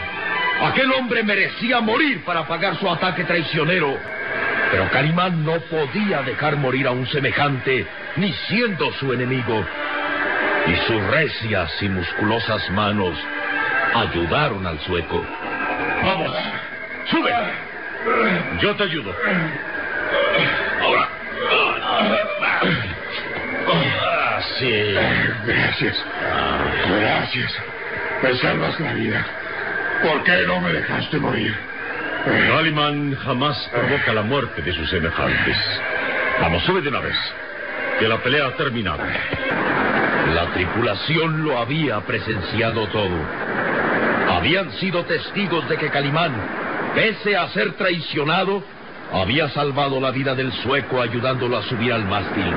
Aquel 0.63 0.91
hombre 0.93 1.23
merecía 1.23 1.81
morir 1.81 2.25
para 2.25 2.47
pagar 2.47 2.77
su 2.79 2.89
ataque 2.91 3.25
traicionero. 3.25 3.95
Pero 4.71 4.91
Calimán 4.91 5.45
no 5.45 5.61
podía 5.61 6.23
dejar 6.23 6.57
morir 6.57 6.87
a 6.87 6.93
un 6.93 7.07
semejante, 7.07 7.87
ni 8.17 8.33
siendo 8.33 8.91
su 8.95 9.13
enemigo. 9.13 9.65
Y 10.69 10.77
sus 10.87 11.03
recias 11.09 11.83
y 11.83 11.89
musculosas 11.89 12.71
manos 12.71 13.17
ayudaron 13.95 14.67
al 14.67 14.79
sueco. 14.81 15.25
Vamos, 16.05 16.37
sube. 17.11 17.33
Yo 18.61 18.77
te 18.77 18.83
ayudo. 18.85 19.15
Ahora. 20.83 21.09
Así. 24.37 24.95
Gracias. 25.47 26.05
Gracias. 27.01 27.55
Me 28.23 28.35
salvas 28.37 28.81
la 28.81 28.93
vida. 28.93 29.27
¿Por 30.03 30.23
qué 30.23 30.43
no 30.47 30.61
me 30.61 30.73
dejaste 30.73 31.19
morir? 31.19 31.55
Calimán 32.25 33.17
jamás 33.17 33.57
provoca 33.73 34.13
la 34.13 34.23
muerte 34.23 34.63
de 34.63 34.73
sus 34.73 34.89
semejantes. 34.91 35.57
Vamos, 36.41 36.63
sube 36.65 36.83
de 36.83 36.89
una 36.89 37.01
vez. 37.01 37.17
Que 37.99 38.07
la 38.07 38.19
pelea 38.19 38.47
ha 38.47 38.53
terminado. 38.53 39.03
La 40.35 40.53
tripulación 40.53 41.43
lo 41.43 41.59
había 41.59 42.01
presenciado 42.01 42.87
todo. 42.89 43.17
Habían 44.31 44.71
sido 44.73 45.05
testigos 45.05 45.67
de 45.69 45.79
que 45.79 45.89
Calimán, 45.89 46.33
pese 46.95 47.35
a 47.35 47.49
ser 47.49 47.73
traicionado, 47.77 48.63
había 49.13 49.49
salvado 49.51 49.99
la 50.01 50.11
vida 50.11 50.35
del 50.35 50.53
sueco 50.63 51.01
ayudándolo 51.01 51.57
a 51.57 51.63
subir 51.63 51.93
al 51.93 52.05
mástil. 52.05 52.53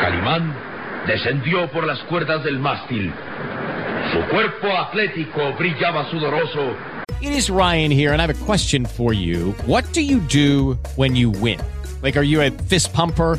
Calimán 0.00 0.54
descendió 1.06 1.70
por 1.70 1.86
las 1.86 2.00
cuerdas 2.00 2.42
del 2.42 2.58
mástil. 2.58 3.12
Su 4.12 4.20
cuerpo 4.28 4.66
atlético 4.76 5.52
brillaba 5.56 6.10
sudoroso. 6.10 6.74
It 7.20 7.30
is 7.30 7.48
Ryan 7.48 7.90
here, 7.90 8.12
and 8.12 8.20
I 8.20 8.26
have 8.26 8.30
a 8.30 8.44
question 8.44 8.86
for 8.86 9.12
you. 9.12 9.54
What 9.66 9.84
do 9.92 10.00
you 10.00 10.18
do 10.20 10.78
when 10.96 11.14
you 11.14 11.30
win? 11.30 11.60
Like, 12.02 12.16
are 12.16 12.24
you 12.24 12.40
a 12.42 12.50
fist 12.68 12.92
pumper? 12.92 13.38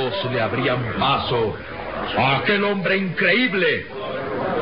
Todos 0.00 0.32
le 0.32 0.40
abrían 0.40 0.82
paso 0.98 1.54
a 2.16 2.36
aquel 2.38 2.64
hombre 2.64 2.96
increíble 2.96 3.86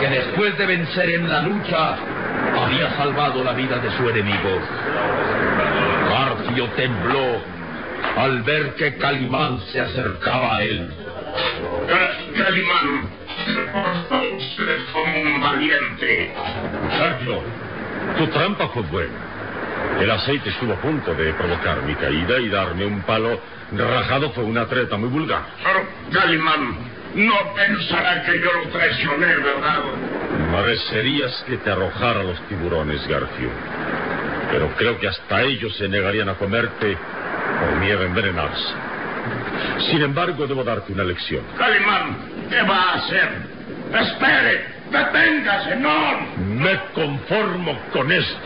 que 0.00 0.08
después 0.08 0.58
de 0.58 0.66
vencer 0.66 1.10
en 1.10 1.28
la 1.28 1.42
lucha 1.42 1.96
había 2.60 2.90
salvado 2.96 3.44
la 3.44 3.52
vida 3.52 3.78
de 3.78 3.88
su 3.96 4.08
enemigo. 4.08 4.60
Garfio 6.10 6.66
tembló 6.70 7.40
al 8.16 8.42
ver 8.42 8.74
que 8.74 8.96
Calimán 8.96 9.60
se 9.70 9.80
acercaba 9.80 10.56
a 10.56 10.62
él. 10.64 10.90
Calimán, 12.36 13.08
usted 14.38 14.78
como 14.92 15.20
un 15.20 15.40
valiente. 15.40 16.34
Sergio, 16.98 17.42
tu 18.18 18.26
trampa 18.26 18.66
fue 18.70 18.82
buena. 18.82 19.37
El 20.00 20.10
aceite 20.10 20.50
estuvo 20.50 20.74
a 20.74 20.76
punto 20.76 21.12
de 21.14 21.32
provocar 21.34 21.82
mi 21.82 21.94
caída 21.96 22.38
y 22.38 22.48
darme 22.48 22.86
un 22.86 23.02
palo 23.02 23.40
rajado 23.72 24.30
fue 24.30 24.44
una 24.44 24.66
treta 24.66 24.96
muy 24.96 25.08
vulgar. 25.08 25.42
Pero, 25.64 25.86
no 27.14 27.34
pensará 27.54 28.22
que 28.22 28.38
yo 28.38 28.52
lo 28.52 28.68
traicioné, 28.70 29.26
¿verdad? 29.26 29.80
Merecerías 30.52 31.44
que 31.48 31.56
te 31.56 31.70
arrojara 31.70 32.20
a 32.20 32.22
los 32.22 32.40
tiburones, 32.48 33.06
Garfio. 33.08 33.50
Pero 34.52 34.68
creo 34.76 34.98
que 35.00 35.08
hasta 35.08 35.42
ellos 35.42 35.76
se 35.76 35.88
negarían 35.88 36.28
a 36.28 36.34
comerte 36.34 36.96
por 37.60 37.76
miedo 37.80 38.02
a 38.02 38.04
envenenarse. 38.04 38.74
Sin 39.90 40.02
embargo, 40.02 40.46
debo 40.46 40.62
darte 40.62 40.92
una 40.92 41.04
lección. 41.04 41.42
Calimán, 41.56 42.18
¿qué 42.48 42.62
va 42.62 42.82
a 42.82 42.94
hacer? 42.94 43.28
Espere, 44.00 44.66
deténgase, 44.90 45.76
no. 45.76 46.20
Me 46.36 46.78
conformo 46.94 47.78
con 47.92 48.12
esto. 48.12 48.38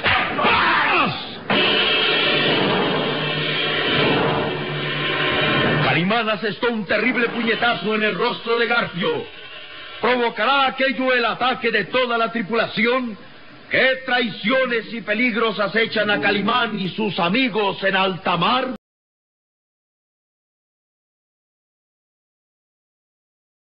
Calimán 5.93 6.27
asestó 6.31 6.71
un 6.71 6.87
terrible 6.87 7.29
puñetazo 7.29 7.95
en 7.95 8.03
el 8.03 8.15
rostro 8.15 8.59
de 8.59 8.67
Garfio. 8.67 9.27
¿Provocará 10.01 10.69
aquello 10.69 11.13
el 11.13 11.23
ataque 11.23 11.71
de 11.71 11.85
toda 11.85 12.17
la 12.17 12.33
tripulación? 12.33 13.15
¿Qué 13.71 14.01
traiciones 14.07 14.91
y 14.95 15.03
peligros 15.03 15.61
acechan 15.61 16.09
a 16.09 16.19
Calimán 16.19 16.81
y 16.81 16.89
sus 16.89 17.19
amigos 17.19 17.85
en 17.85 17.95
alta 17.95 18.39
mar? 18.39 18.69